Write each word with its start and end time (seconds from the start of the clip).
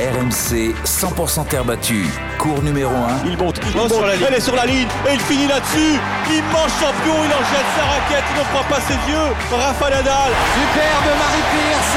RMC 0.00 0.72
100% 0.84 1.44
terre 1.48 1.64
battue. 1.64 2.08
Cours 2.38 2.62
numéro 2.62 2.90
1. 2.90 3.28
Il 3.28 3.36
monte, 3.36 3.60
il 3.68 3.76
monte, 3.76 3.92
elle 4.26 4.34
est 4.34 4.40
sur 4.40 4.56
la 4.56 4.64
ligne 4.64 4.88
et 5.06 5.12
il 5.12 5.20
finit 5.20 5.46
là-dessus. 5.46 6.00
Immense 6.32 6.72
champion, 6.80 7.16
il 7.20 7.28
en 7.28 7.44
jette 7.52 7.70
sa 7.76 7.84
raquette, 7.84 8.24
il 8.32 8.38
ne 8.40 8.44
croit 8.48 8.64
pas 8.64 8.80
ses 8.80 8.96
yeux. 9.12 9.28
Rafa 9.52 9.90
Nadal. 9.90 10.32
Superbe 10.56 11.10
Marie 11.20 11.46
Pierce. 11.52 11.96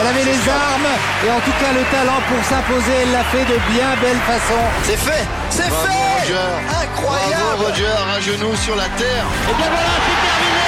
Elle 0.00 0.06
avait 0.08 0.24
les 0.28 0.42
armes 0.44 0.92
et 1.24 1.30
en 1.30 1.40
tout 1.40 1.56
cas 1.56 1.72
le 1.72 1.84
talent 1.88 2.20
pour 2.28 2.44
s'imposer. 2.44 2.92
Elle 3.00 3.12
l'a 3.12 3.24
fait 3.24 3.46
de 3.48 3.56
bien 3.72 3.88
belle 4.02 4.20
façon. 4.28 4.60
C'est 4.84 5.00
fait, 5.00 5.24
c'est 5.48 5.72
fait. 5.72 6.02
Roger. 6.20 6.52
Incroyable. 6.68 7.32
Bravo 7.32 7.64
Roger, 7.64 7.96
un 8.14 8.20
genou 8.20 8.54
sur 8.56 8.76
la 8.76 8.88
terre. 9.00 9.24
Et 9.48 9.54
bien 9.56 9.70
voilà, 9.72 9.94
c'est 10.04 10.20
terminé. 10.20 10.61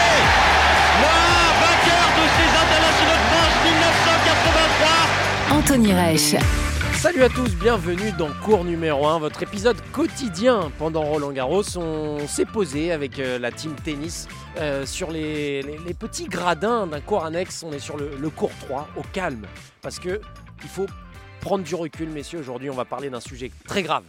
Anthony 5.64 5.94
Reich. 5.94 6.36
Salut 6.92 7.22
à 7.22 7.30
tous, 7.30 7.54
bienvenue 7.54 8.12
dans 8.18 8.28
Cours 8.44 8.64
numéro 8.64 9.06
1, 9.06 9.18
votre 9.18 9.42
épisode 9.42 9.78
quotidien 9.92 10.70
pendant 10.78 11.00
Roland 11.00 11.32
Garros. 11.32 11.78
On 11.78 12.28
s'est 12.28 12.44
posé 12.44 12.92
avec 12.92 13.18
euh, 13.18 13.38
la 13.38 13.50
team 13.50 13.74
tennis 13.82 14.28
euh, 14.58 14.84
sur 14.84 15.10
les, 15.10 15.62
petits 15.98 16.26
gradins 16.26 16.86
d'un 16.86 17.00
cours 17.00 17.24
annexe. 17.24 17.62
On 17.62 17.72
est 17.72 17.78
sur 17.78 17.96
le, 17.96 18.28
cours 18.28 18.52
3, 18.66 18.88
au 18.98 19.02
calme. 19.14 19.46
Parce 19.80 19.98
que 19.98 20.20
il 20.62 20.68
faut 20.68 20.84
prendre 21.40 21.64
du 21.64 21.74
recul, 21.74 22.10
messieurs. 22.10 22.40
Aujourd'hui, 22.40 22.68
on 22.68 22.74
va 22.74 22.84
parler 22.84 23.08
d'un 23.08 23.20
sujet 23.20 23.50
très 23.66 23.82
grave. 23.82 24.04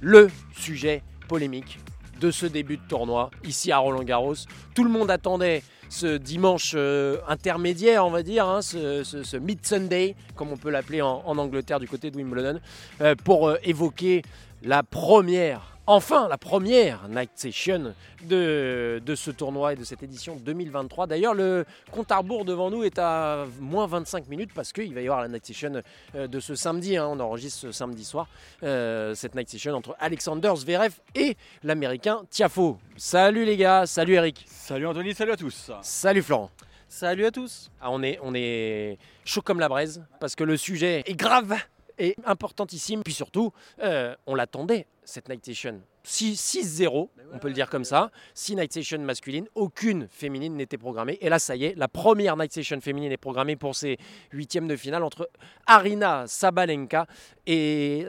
Le 0.00 0.28
sujet 0.52 1.02
polémique 1.26 1.80
de 2.20 2.30
ce 2.30 2.46
début 2.46 2.76
de 2.76 2.86
tournoi 2.88 3.32
ici 3.42 3.72
à 3.72 3.78
Roland 3.78 4.04
Garros. 4.04 4.36
Tout 4.76 4.84
le 4.84 4.90
monde 4.90 5.10
attendait 5.10 5.64
ce 5.90 6.16
dimanche 6.16 6.72
euh, 6.76 7.18
intermédiaire, 7.28 8.06
on 8.06 8.10
va 8.10 8.22
dire, 8.22 8.46
hein, 8.46 8.62
ce, 8.62 9.36
Mid-Sunday, 9.36 10.14
comme 10.36 10.52
on 10.52 10.56
peut 10.56 10.70
l'appeler 10.70 11.02
en, 11.02 11.22
en 11.26 11.36
Angleterre 11.36 11.80
du 11.80 11.88
côté 11.88 12.10
de 12.10 12.16
Wimbledon, 12.16 12.60
euh, 13.00 13.14
pour 13.24 13.48
euh, 13.48 13.56
évoquer 13.64 14.22
la 14.62 14.82
première, 14.82 15.78
enfin 15.86 16.28
la 16.28 16.38
première 16.38 17.08
night 17.08 17.30
session 17.34 17.94
de, 18.24 19.02
de 19.04 19.14
ce 19.14 19.30
tournoi 19.30 19.72
et 19.72 19.76
de 19.76 19.84
cette 19.84 20.02
édition 20.02 20.36
2023. 20.36 21.06
D'ailleurs, 21.06 21.34
le 21.34 21.64
compte 21.90 22.10
à 22.12 22.18
rebours 22.18 22.44
devant 22.44 22.70
nous 22.70 22.84
est 22.84 22.98
à 22.98 23.46
moins 23.58 23.86
25 23.86 24.28
minutes 24.28 24.50
parce 24.54 24.72
qu'il 24.72 24.94
va 24.94 25.00
y 25.00 25.04
avoir 25.04 25.20
la 25.22 25.28
night 25.28 25.44
session 25.46 25.82
euh, 26.14 26.26
de 26.26 26.40
ce 26.40 26.54
samedi. 26.54 26.96
hein. 26.96 27.08
on 27.10 27.18
enregistre 27.20 27.60
ce 27.60 27.72
samedi 27.72 28.04
soir 28.04 28.28
euh, 28.62 29.14
cette 29.14 29.34
night 29.34 29.48
session 29.48 29.74
entre 29.74 29.96
Alexander 29.98 30.52
Zverev 30.56 30.94
et 31.14 31.36
l'américain 31.62 32.22
Tiafo. 32.30 32.78
Salut 32.96 33.44
les 33.44 33.56
gars, 33.56 33.86
salut 33.86 34.14
Eric. 34.14 34.44
Salut 34.46 34.86
Anthony, 34.86 35.14
salut 35.14 35.32
à 35.32 35.36
tous. 35.36 35.70
Salut 35.82 36.22
Florent. 36.22 36.50
Salut 36.88 37.24
à 37.24 37.30
tous. 37.30 37.70
Ah, 37.80 37.90
on, 37.90 38.02
est, 38.02 38.18
on 38.22 38.34
est 38.34 38.98
chaud 39.24 39.42
comme 39.42 39.60
la 39.60 39.68
braise 39.68 40.04
parce 40.18 40.34
que 40.34 40.42
le 40.44 40.56
sujet 40.56 41.04
est 41.06 41.14
grave 41.14 41.54
et 41.98 42.16
importantissime. 42.24 43.02
Puis 43.04 43.12
surtout, 43.14 43.52
euh, 43.80 44.14
on 44.26 44.34
l'attendait, 44.34 44.86
cette 45.10 45.28
night 45.28 45.44
session. 45.44 45.80
6 46.04 46.34
6-0, 46.34 47.08
on 47.32 47.38
peut 47.38 47.48
le 47.48 47.54
dire 47.54 47.68
comme 47.68 47.84
ça. 47.84 48.10
6 48.34 48.56
night 48.56 48.72
sessions 48.72 49.00
masculines, 49.00 49.46
aucune 49.54 50.08
féminine 50.10 50.56
n'était 50.56 50.78
programmée. 50.78 51.18
Et 51.20 51.28
là, 51.28 51.38
ça 51.38 51.56
y 51.56 51.64
est, 51.64 51.74
la 51.76 51.88
première 51.88 52.36
night 52.36 52.52
session 52.52 52.80
féminine 52.80 53.12
est 53.12 53.16
programmée 53.16 53.56
pour 53.56 53.76
ces 53.76 53.98
huitièmes 54.32 54.68
de 54.68 54.76
finale 54.76 55.02
entre 55.02 55.28
Arina 55.66 56.24
Sabalenka 56.26 57.06
et. 57.46 58.06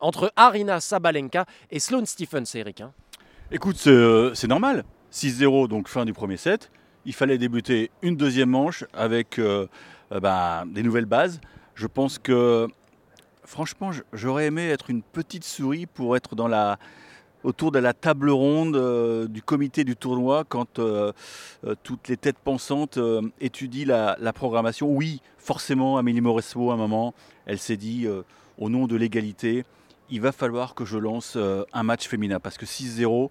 Entre 0.00 0.32
Arina 0.34 0.80
Sabalenka 0.80 1.46
et 1.70 1.78
Sloane 1.78 2.06
Stephens, 2.06 2.56
Eric. 2.56 2.80
hein. 2.80 2.92
Écoute, 3.52 3.76
c'est 3.76 3.90
euh, 3.90 4.32
normal. 4.48 4.82
6-0, 5.12 5.68
donc 5.68 5.88
fin 5.88 6.04
du 6.04 6.12
premier 6.12 6.36
set. 6.36 6.70
Il 7.04 7.12
fallait 7.12 7.38
débuter 7.38 7.90
une 8.00 8.16
deuxième 8.16 8.50
manche 8.50 8.84
avec 8.94 9.38
euh, 9.38 9.66
euh, 10.10 10.20
bah, 10.20 10.64
des 10.66 10.82
nouvelles 10.82 11.06
bases. 11.06 11.40
Je 11.74 11.86
pense 11.86 12.18
que, 12.18 12.66
franchement, 13.52 13.90
j'aurais 14.14 14.46
aimé 14.46 14.68
être 14.68 14.88
une 14.88 15.02
petite 15.02 15.44
souris 15.44 15.84
pour 15.84 16.16
être 16.16 16.34
dans 16.34 16.48
la, 16.48 16.78
autour 17.44 17.70
de 17.70 17.78
la 17.78 17.92
table 17.92 18.30
ronde 18.30 18.76
euh, 18.76 19.28
du 19.28 19.42
comité 19.42 19.84
du 19.84 19.94
tournoi 19.94 20.44
quand 20.48 20.78
euh, 20.78 21.12
euh, 21.66 21.74
toutes 21.82 22.08
les 22.08 22.16
têtes 22.16 22.38
pensantes 22.38 22.98
étudient 23.40 24.16
la, 24.18 24.32
programmation. 24.32 24.88
Oui, 24.88 25.20
forcément, 25.36 25.98
Amélie 25.98 26.22
Mauresmo, 26.22 26.70
à 26.70 26.74
un 26.74 26.78
moment, 26.78 27.14
elle 27.44 27.58
s'est 27.58 27.76
dit, 27.76 28.08
au 28.58 28.70
nom 28.70 28.86
de 28.86 28.96
l'égalité, 28.96 29.64
il 30.08 30.22
va 30.22 30.32
falloir 30.32 30.74
que 30.74 30.86
je 30.86 30.96
lance 30.96 31.36
un 31.36 31.82
match 31.82 32.08
féminin 32.08 32.40
parce 32.40 32.56
que 32.56 32.66
6-0, 32.66 33.30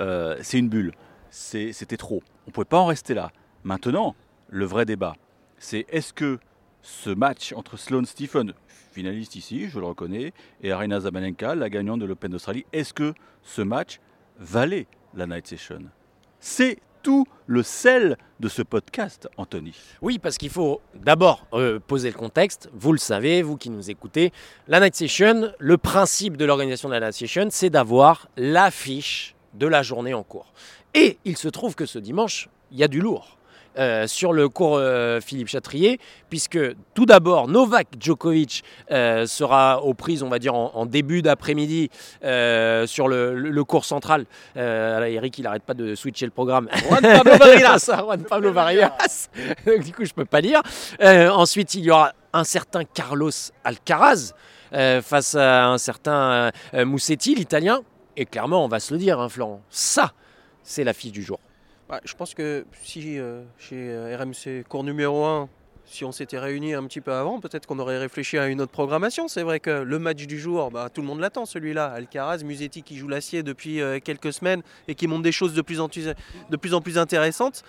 euh, 0.00 0.36
c'est 0.42 0.58
une 0.58 0.68
bulle. 0.68 0.92
C'était 1.30 1.96
trop. 1.96 2.22
On 2.46 2.50
ne 2.50 2.52
pouvait 2.52 2.64
pas 2.64 2.78
en 2.78 2.86
rester 2.86 3.14
là. 3.14 3.30
Maintenant, 3.62 4.16
le 4.48 4.64
vrai 4.64 4.84
débat, 4.84 5.14
c'est 5.58 5.86
est-ce 5.88 6.12
que 6.12 6.40
ce 6.82 7.10
match 7.10 7.52
entre 7.52 7.76
Sloane 7.76 8.06
Stephen, 8.06 8.54
finaliste 8.90 9.36
ici, 9.36 9.68
je 9.68 9.78
le 9.78 9.86
reconnais, 9.86 10.32
et 10.62 10.72
Arena 10.72 11.00
Zabalenka, 11.00 11.54
la 11.54 11.70
gagnante 11.70 12.00
de 12.00 12.06
l'Open 12.06 12.30
d'Australie, 12.30 12.66
est-ce 12.72 12.92
que 12.92 13.14
ce 13.42 13.62
match 13.62 14.00
valait 14.38 14.86
la 15.14 15.26
night 15.26 15.46
session? 15.46 15.80
C'est 16.38 16.78
tout 17.02 17.26
le 17.46 17.62
sel 17.62 18.18
de 18.40 18.48
ce 18.48 18.62
podcast, 18.62 19.28
Anthony. 19.36 19.74
Oui, 20.02 20.18
parce 20.18 20.38
qu'il 20.38 20.50
faut 20.50 20.80
d'abord 20.94 21.46
euh, 21.54 21.78
poser 21.78 22.10
le 22.10 22.16
contexte. 22.16 22.68
Vous 22.74 22.92
le 22.92 22.98
savez, 22.98 23.42
vous 23.42 23.56
qui 23.56 23.70
nous 23.70 23.90
écoutez, 23.90 24.32
la 24.68 24.80
Night 24.80 24.94
Session, 24.94 25.52
le 25.58 25.78
principe 25.78 26.36
de 26.36 26.44
l'organisation 26.44 26.88
de 26.88 26.94
la 26.94 27.00
Night 27.00 27.14
Session, 27.14 27.48
c'est 27.50 27.70
d'avoir 27.70 28.28
l'affiche 28.36 29.34
de 29.54 29.66
la 29.66 29.82
journée 29.82 30.14
en 30.14 30.22
cours. 30.22 30.52
Et 30.94 31.18
il 31.24 31.36
se 31.36 31.48
trouve 31.48 31.74
que 31.74 31.86
ce 31.86 31.98
dimanche, 31.98 32.48
il 32.70 32.78
y 32.78 32.84
a 32.84 32.88
du 32.88 33.00
lourd. 33.00 33.38
Euh, 33.78 34.08
sur 34.08 34.32
le 34.32 34.48
cours 34.48 34.76
euh, 34.78 35.20
Philippe 35.20 35.48
Chatrier, 35.48 36.00
puisque 36.28 36.58
tout 36.94 37.06
d'abord 37.06 37.46
Novak 37.46 37.86
Djokovic 38.00 38.64
euh, 38.90 39.26
sera 39.26 39.82
aux 39.82 39.94
prises, 39.94 40.24
on 40.24 40.28
va 40.28 40.40
dire 40.40 40.54
en, 40.54 40.72
en 40.74 40.86
début 40.86 41.22
d'après-midi 41.22 41.88
sur 42.86 43.06
le, 43.08 43.62
cours 43.64 43.84
central. 43.84 44.26
Eric, 44.56 45.38
il 45.38 45.42
n'arrête 45.42 45.62
pas 45.62 45.74
de 45.74 45.94
switcher 45.94 46.24
le 46.24 46.32
programme. 46.32 46.68
Juan 46.88 47.00
Pablo 47.00 47.36
Varillas, 47.38 47.90
Juan 48.02 48.22
Pablo 48.24 48.52
Varillas. 48.52 49.28
Donc, 49.64 49.80
du 49.84 49.92
coup, 49.92 50.04
je 50.04 50.12
peux 50.12 50.24
pas 50.24 50.40
lire. 50.40 50.62
Ensuite, 51.00 51.74
il 51.74 51.84
y 51.84 51.90
aura 51.90 52.12
un 52.32 52.44
certain 52.44 52.84
Carlos 52.84 53.30
Alcaraz 53.64 54.32
face 54.72 55.34
à 55.34 55.68
un 55.68 55.78
certain 55.78 56.50
Moussetti, 56.72 57.34
l'italien. 57.34 57.82
Et 58.16 58.26
clairement, 58.26 58.64
on 58.64 58.68
va 58.68 58.80
se 58.80 58.92
le 58.92 58.98
dire, 58.98 59.20
hein, 59.20 59.28
Florent, 59.28 59.62
ça, 59.70 60.12
c'est 60.62 60.84
l'affiche 60.84 61.12
du 61.12 61.22
jour. 61.22 61.38
Bah, 61.90 62.00
je 62.04 62.14
pense 62.14 62.34
que 62.34 62.64
si 62.84 63.18
euh, 63.18 63.42
chez 63.58 63.74
euh, 63.90 64.16
RMC 64.16 64.62
cours 64.68 64.84
numéro 64.84 65.24
1, 65.24 65.48
si 65.86 66.04
on 66.04 66.12
s'était 66.12 66.38
réunis 66.38 66.72
un 66.72 66.84
petit 66.84 67.00
peu 67.00 67.12
avant, 67.12 67.40
peut-être 67.40 67.66
qu'on 67.66 67.80
aurait 67.80 67.98
réfléchi 67.98 68.38
à 68.38 68.46
une 68.46 68.60
autre 68.60 68.70
programmation. 68.70 69.26
C'est 69.26 69.42
vrai 69.42 69.58
que 69.58 69.82
le 69.82 69.98
match 69.98 70.24
du 70.24 70.38
jour, 70.38 70.70
bah, 70.70 70.88
tout 70.88 71.00
le 71.00 71.08
monde 71.08 71.18
l'attend 71.18 71.46
celui-là. 71.46 71.86
Alcaraz, 71.86 72.44
Musetti 72.44 72.84
qui 72.84 72.96
joue 72.96 73.08
l'acier 73.08 73.42
depuis 73.42 73.80
euh, 73.80 73.98
quelques 73.98 74.32
semaines 74.32 74.62
et 74.86 74.94
qui 74.94 75.08
montre 75.08 75.24
des 75.24 75.32
choses 75.32 75.52
de 75.52 75.62
plus 75.62 75.80
en 75.80 75.88
plus, 75.88 76.96
intéressantes. 76.96 77.64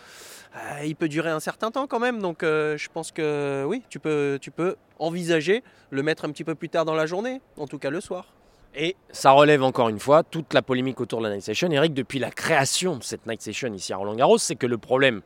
Il 0.83 0.95
peut 0.95 1.09
durer 1.09 1.31
un 1.31 1.39
certain 1.39 1.71
temps 1.71 1.87
quand 1.87 1.99
même, 1.99 2.21
donc 2.21 2.41
je 2.43 2.87
pense 2.93 3.11
que 3.11 3.63
oui, 3.65 3.81
tu 3.89 3.99
peux, 3.99 4.37
tu 4.39 4.51
peux 4.51 4.75
envisager 4.99 5.63
le 5.89 6.03
mettre 6.03 6.25
un 6.25 6.29
petit 6.29 6.43
peu 6.43 6.53
plus 6.53 6.69
tard 6.69 6.85
dans 6.85 6.93
la 6.93 7.07
journée, 7.07 7.41
en 7.57 7.67
tout 7.67 7.79
cas 7.79 7.89
le 7.89 8.01
soir. 8.01 8.27
Et 8.75 8.95
ça 9.11 9.31
relève 9.31 9.63
encore 9.63 9.89
une 9.89 9.99
fois 9.99 10.23
toute 10.23 10.53
la 10.53 10.61
polémique 10.61 11.01
autour 11.01 11.19
de 11.19 11.27
la 11.27 11.33
Night 11.33 11.43
Session. 11.43 11.69
Eric, 11.71 11.93
depuis 11.93 12.19
la 12.19 12.31
création 12.31 12.95
de 12.95 13.03
cette 13.03 13.25
Night 13.27 13.41
Session 13.41 13.73
ici 13.73 13.91
à 13.91 13.97
Roland 13.97 14.15
Garros, 14.15 14.37
c'est 14.37 14.55
que 14.55 14.67
le 14.67 14.77
problème 14.77 15.21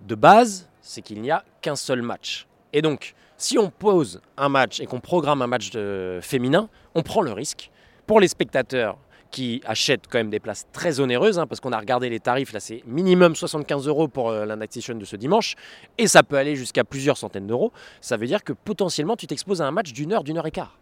de 0.00 0.14
base, 0.14 0.68
c'est 0.80 1.02
qu'il 1.02 1.20
n'y 1.20 1.30
a 1.30 1.44
qu'un 1.60 1.76
seul 1.76 2.00
match. 2.00 2.46
Et 2.72 2.80
donc, 2.80 3.14
si 3.36 3.58
on 3.58 3.70
pose 3.70 4.22
un 4.38 4.48
match 4.48 4.80
et 4.80 4.86
qu'on 4.86 5.00
programme 5.00 5.42
un 5.42 5.46
match 5.46 5.70
de 5.70 6.20
féminin, 6.22 6.70
on 6.94 7.02
prend 7.02 7.20
le 7.20 7.32
risque 7.32 7.70
pour 8.06 8.18
les 8.18 8.28
spectateurs 8.28 8.96
qui 9.30 9.60
achètent 9.66 10.06
quand 10.08 10.18
même 10.18 10.30
des 10.30 10.40
places 10.40 10.66
très 10.72 11.00
onéreuses, 11.00 11.38
hein, 11.38 11.46
parce 11.46 11.60
qu'on 11.60 11.72
a 11.72 11.78
regardé 11.78 12.08
les 12.08 12.20
tarifs, 12.20 12.52
là 12.52 12.60
c'est 12.60 12.82
minimum 12.86 13.34
75 13.34 13.88
euros 13.88 14.08
pour 14.08 14.30
euh, 14.30 14.46
la 14.46 14.56
Night 14.56 14.72
Session 14.72 14.94
de 14.94 15.04
ce 15.04 15.16
dimanche, 15.16 15.56
et 15.98 16.06
ça 16.06 16.22
peut 16.22 16.36
aller 16.36 16.56
jusqu'à 16.56 16.84
plusieurs 16.84 17.18
centaines 17.18 17.46
d'euros. 17.46 17.72
Ça 18.00 18.16
veut 18.16 18.26
dire 18.26 18.44
que 18.44 18.54
potentiellement 18.54 19.16
tu 19.16 19.26
t'exposes 19.26 19.60
à 19.60 19.66
un 19.66 19.72
match 19.72 19.92
d'une 19.92 20.12
heure, 20.12 20.24
d'une 20.24 20.38
heure 20.38 20.46
et 20.46 20.52
quart. 20.52 20.78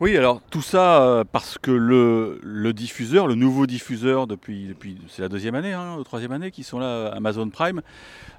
Oui, 0.00 0.16
alors 0.16 0.40
tout 0.50 0.60
ça 0.60 1.02
euh, 1.02 1.24
parce 1.30 1.56
que 1.56 1.70
le, 1.70 2.72
diffuseur, 2.72 3.28
le 3.28 3.36
nouveau 3.36 3.64
diffuseur 3.68 4.26
depuis, 4.26 4.66
depuis 4.66 4.98
c'est 5.08 5.22
la 5.22 5.28
deuxième 5.28 5.54
année, 5.54 5.72
hein, 5.72 5.98
la 5.98 6.02
troisième 6.02 6.32
année 6.32 6.50
qui 6.50 6.64
sont 6.64 6.80
là, 6.80 7.12
Amazon 7.14 7.48
Prime, 7.48 7.80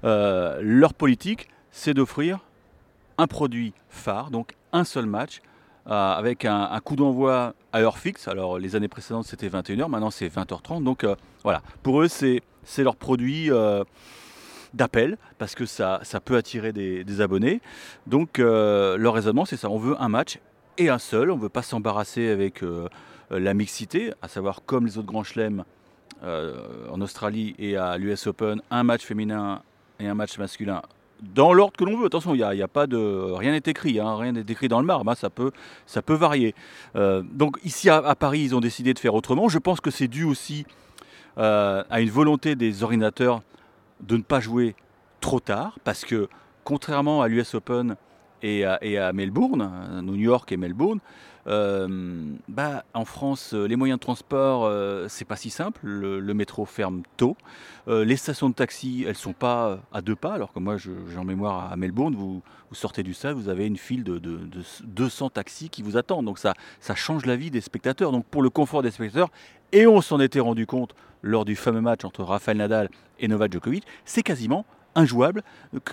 euh, 0.03 0.59
leur 0.61 0.93
politique, 0.93 1.47
c'est 1.71 1.93
d'offrir 1.93 2.39
un 3.17 3.27
produit 3.27 3.73
phare, 3.87 4.31
donc 4.31 4.51
un 4.73 4.83
seul 4.83 5.05
match, 5.05 5.41
euh, 5.87 5.91
avec 5.91 6.43
un, 6.43 6.77
coup 6.83 6.97
d'envoi 6.97 7.53
à 7.71 7.79
heure 7.79 7.99
fixe. 7.99 8.27
Alors 8.27 8.59
les 8.59 8.75
années 8.75 8.89
précédentes 8.89 9.25
c'était 9.25 9.47
21h, 9.47 9.87
maintenant 9.87 10.11
c'est 10.11 10.27
20h30. 10.27 10.83
Donc 10.83 11.05
voilà, 11.43 11.61
pour 11.83 12.01
eux 12.01 12.09
c'est 12.09 12.41
leur 12.79 12.97
produit 12.97 13.49
d'appel 14.73 15.17
parce 15.37 15.55
que 15.55 15.65
ça, 15.65 16.01
peut 16.25 16.35
attirer 16.35 16.73
des, 16.73 17.05
des 17.05 17.21
abonnés. 17.21 17.61
Donc 18.07 18.39
leur 18.39 19.13
raisonnement 19.13 19.45
c'est 19.45 19.55
ça, 19.57 19.69
on 19.69 19.79
veut 19.79 19.95
un 20.01 20.09
match 20.09 20.37
et 20.77 20.89
un 20.89 20.99
seul, 20.99 21.31
on 21.31 21.37
ne 21.37 21.41
veut 21.41 21.49
pas 21.49 21.61
s'embarrasser 21.61 22.29
avec 22.29 22.63
euh, 22.63 22.87
la 23.29 23.53
mixité, 23.53 24.13
à 24.21 24.27
savoir 24.27 24.61
comme 24.65 24.85
les 24.85 24.97
autres 24.97 25.07
grands 25.07 25.23
chelems 25.23 25.63
euh, 26.23 26.89
en 26.91 27.01
Australie 27.01 27.55
et 27.59 27.77
à 27.77 27.97
l'US 27.97 28.27
Open, 28.27 28.61
un 28.71 28.83
match 28.83 29.03
féminin 29.03 29.61
et 29.99 30.07
un 30.07 30.13
match 30.13 30.37
masculin 30.37 30.81
dans 31.21 31.53
l'ordre 31.53 31.77
que 31.77 31.83
l'on 31.83 31.97
veut. 31.97 32.05
Attention, 32.05 32.35
il 32.35 32.67
pas 32.73 32.87
de 32.87 32.97
rien 32.97 33.51
n'est 33.51 33.61
écrit, 33.65 33.99
hein, 33.99 34.15
rien 34.15 34.31
n'est 34.31 34.45
écrit 34.47 34.67
dans 34.67 34.79
le 34.79 34.85
marbre. 34.85 35.09
hein, 35.09 35.15
ça 35.15 35.29
peut, 35.29 35.51
ça 35.85 36.01
peut 36.01 36.13
varier. 36.13 36.55
Euh, 36.95 37.21
donc 37.23 37.57
ici 37.63 37.89
à, 37.89 38.15
Paris, 38.15 38.41
ils 38.41 38.55
ont 38.55 38.59
décidé 38.59 38.93
de 38.93 38.99
faire 38.99 39.13
autrement. 39.13 39.49
Je 39.49 39.59
pense 39.59 39.81
que 39.81 39.91
c'est 39.91 40.07
dû 40.07 40.23
aussi 40.23 40.65
euh, 41.37 41.83
à 41.89 42.01
une 42.01 42.09
volonté 42.09 42.55
des 42.55 42.83
ordinateurs 42.83 43.41
de 44.01 44.17
ne 44.17 44.23
pas 44.23 44.39
jouer 44.39 44.75
trop 45.21 45.39
tard, 45.39 45.79
parce 45.83 46.05
que 46.05 46.27
contrairement 46.63 47.21
à 47.21 47.27
l'US 47.27 47.55
Open 47.55 47.95
et 48.41 48.65
à, 48.65 49.13
Melbourne, 49.13 49.61
à 49.61 50.01
New 50.01 50.15
York 50.15 50.51
et 50.51 50.57
Melbourne, 50.57 50.99
euh, 51.47 52.33
bah, 52.47 52.83
en 52.93 53.05
France, 53.05 53.53
euh, 53.53 53.67
les 53.67 53.75
moyens 53.75 53.99
de 53.99 54.01
transport, 54.01 54.65
euh, 54.65 55.05
c'est 55.09 55.25
pas 55.25 55.35
si 55.35 55.49
simple. 55.49 55.79
Le, 55.83 56.33
métro 56.33 56.65
ferme 56.65 57.03
tôt. 57.17 57.37
Euh, 57.87 58.03
les 58.03 58.17
stations 58.17 58.49
de 58.49 58.55
taxi, 58.55 59.05
elles 59.07 59.15
sont 59.15 59.33
pas 59.33 59.79
à 59.93 60.01
deux 60.01 60.15
pas, 60.15 60.33
alors 60.33 60.51
que 60.51 60.59
moi, 60.59 60.77
j'ai 60.77 61.17
en 61.17 61.23
mémoire 61.23 61.71
à 61.71 61.75
Melbourne, 61.75 62.15
vous, 62.15 62.41
sortez 62.71 63.03
du 63.03 63.13
stade, 63.13 63.37
vous 63.37 63.47
avez 63.47 63.67
une 63.67 63.77
file 63.77 64.03
de, 64.03 64.17
de- 64.17 64.37
de 64.37 64.61
200 64.83 65.29
taxis 65.29 65.69
qui 65.69 65.81
vous 65.81 65.97
attendent. 65.97 66.25
Donc 66.25 66.39
ça, 66.39 66.53
ça 66.79 66.95
change 66.95 67.25
la 67.25 67.35
vie 67.35 67.51
des 67.51 67.61
spectateurs. 67.61 68.11
Donc 68.11 68.25
pour 68.25 68.41
le 68.41 68.49
confort 68.49 68.81
des 68.81 68.91
spectateurs, 68.91 69.29
et 69.71 69.87
on 69.87 70.01
s'en 70.01 70.19
était 70.19 70.39
rendu 70.39 70.65
compte 70.65 70.95
lors 71.21 71.45
du 71.45 71.55
fameux 71.55 71.81
match 71.81 72.03
entre 72.03 72.23
Rafael 72.23 72.57
Nadal 72.57 72.89
et 73.19 73.27
Novak 73.27 73.51
Djokovic, 73.53 73.83
c'est 74.03 74.23
quasiment 74.23 74.65
injouable 74.95 75.43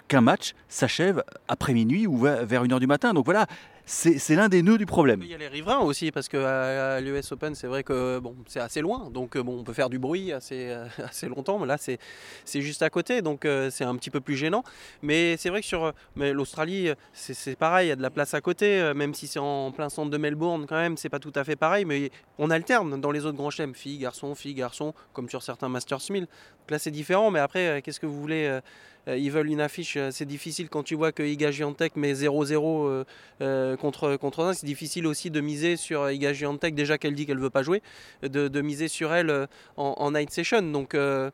qu'un 0.09 0.21
match 0.21 0.55
s'achève 0.69 1.23
après 1.49 1.75
minuit 1.75 2.07
ou 2.07 2.17
vers 2.19 2.47
vers 2.47 2.65
1h 2.65 2.81
du 2.81 2.87
matin. 2.87 3.13
Donc 3.13 3.25
voilà, 3.25 3.47
c'est 3.85 4.37
l'un 4.37 4.49
des 4.49 4.63
nœuds 4.63 4.79
du 4.79 4.87
problème. 4.87 5.21
Il 5.23 5.29
y 5.29 5.35
a 5.35 5.39
les 5.39 5.49
riverains 5.49 5.81
aussi, 5.81 6.13
parce 6.13 6.29
qu'à 6.29 7.01
l'US 7.01 7.33
Open, 7.33 7.55
c'est 7.55 7.67
vrai 7.67 7.83
que 7.83 8.19
bon, 8.21 8.37
c'est 8.47 8.61
assez 8.61 8.81
loin, 8.81 9.11
donc 9.11 9.37
euh, 9.37 9.43
bon, 9.43 9.59
on 9.59 9.65
peut 9.65 9.73
faire 9.73 9.91
du 9.91 9.99
bruit 9.99 10.33
assez, 10.33 10.69
euh, 10.71 10.87
assez 10.99 11.29
longtemps, 11.29 11.59
mais 11.59 11.67
là, 11.67 11.77
c'est 11.79 12.61
juste 12.61 12.83
à 12.83 12.91
côté, 12.91 13.23
donc 13.23 13.45
euh, 13.45 13.71
c'est 13.71 13.85
un 13.85 13.97
petit 13.97 14.11
peu 14.11 14.21
plus 14.21 14.37
gênant. 14.37 14.63
Mais 15.03 15.37
c'est 15.37 15.49
vrai 15.49 15.61
que 15.61 15.67
sur 15.67 15.93
l'Australie, 16.17 16.91
c'est 17.13 17.57
pareil, 17.57 17.87
il 17.87 17.91
y 17.91 17.93
a 17.93 17.97
de 17.97 18.03
la 18.03 18.11
place 18.11 18.35
à 18.35 18.41
côté, 18.41 18.93
même 18.95 19.15
si 19.15 19.27
c'est 19.27 19.41
en 19.41 19.73
plein 19.73 19.89
centre 19.89 20.11
de 20.11 20.19
Melbourne, 20.19 20.67
quand 20.69 20.77
même, 20.77 20.97
c'est 20.97 21.09
pas 21.09 21.19
tout 21.19 21.33
à 21.35 21.45
fait 21.45 21.57
pareil, 21.57 21.85
mais 21.85 22.11
on 22.39 22.51
alterne 22.51 23.01
dans 23.01 23.11
les 23.11 23.27
autres 23.27 23.37
grands 23.37 23.51
chelems, 23.51 23.75
filles, 23.75 23.99
garçons, 23.99 24.35
filles, 24.35 24.55
garçons, 24.55 24.95
comme 25.13 25.29
sur 25.29 25.43
certains 25.43 25.69
Masters 25.69 26.01
1000. 26.11 26.23
Donc 26.23 26.71
là, 26.71 26.79
c'est 26.79 26.91
différent, 26.91 27.31
mais 27.31 27.41
après, 27.41 27.83
qu'est-ce 27.83 28.01
que 28.01 28.07
vous 28.07 28.21
voulez 28.21 28.61
ils 29.09 29.31
veulent 29.31 29.51
une 29.51 29.61
affiche, 29.61 29.99
c'est 30.11 30.25
difficile 30.25 30.69
quand 30.69 30.85
tu 30.85 30.95
vois 30.95 31.11
que 31.11 31.23
Iga 31.23 31.51
Giantec 31.51 31.97
met 31.97 32.13
0-0 32.13 32.55
euh, 32.55 33.05
euh, 33.41 33.72
contre, 33.77 34.17
contre 34.17 34.45
un. 34.45 34.53
C'est 34.55 34.67
difficile 34.67 35.07
aussi 35.07 35.31
de 35.31 35.41
miser 35.41 35.77
sur 35.77 36.11
Iga 36.11 36.33
Giantec, 36.33 36.75
déjà 36.75 36.99
qu'elle 36.99 37.15
dit 37.15 37.27
qu'elle 37.27 37.39
veut 37.39 37.51
pas 37.51 37.63
jouer, 37.63 37.83
de, 38.23 38.61
miser 38.61 38.89
sur 38.89 39.13
elle 39.13 39.31
euh, 39.31 39.47
en, 39.77 40.11
night 40.13 40.31
session. 40.31 40.63
Donc 40.63 40.95
euh, 40.95 41.31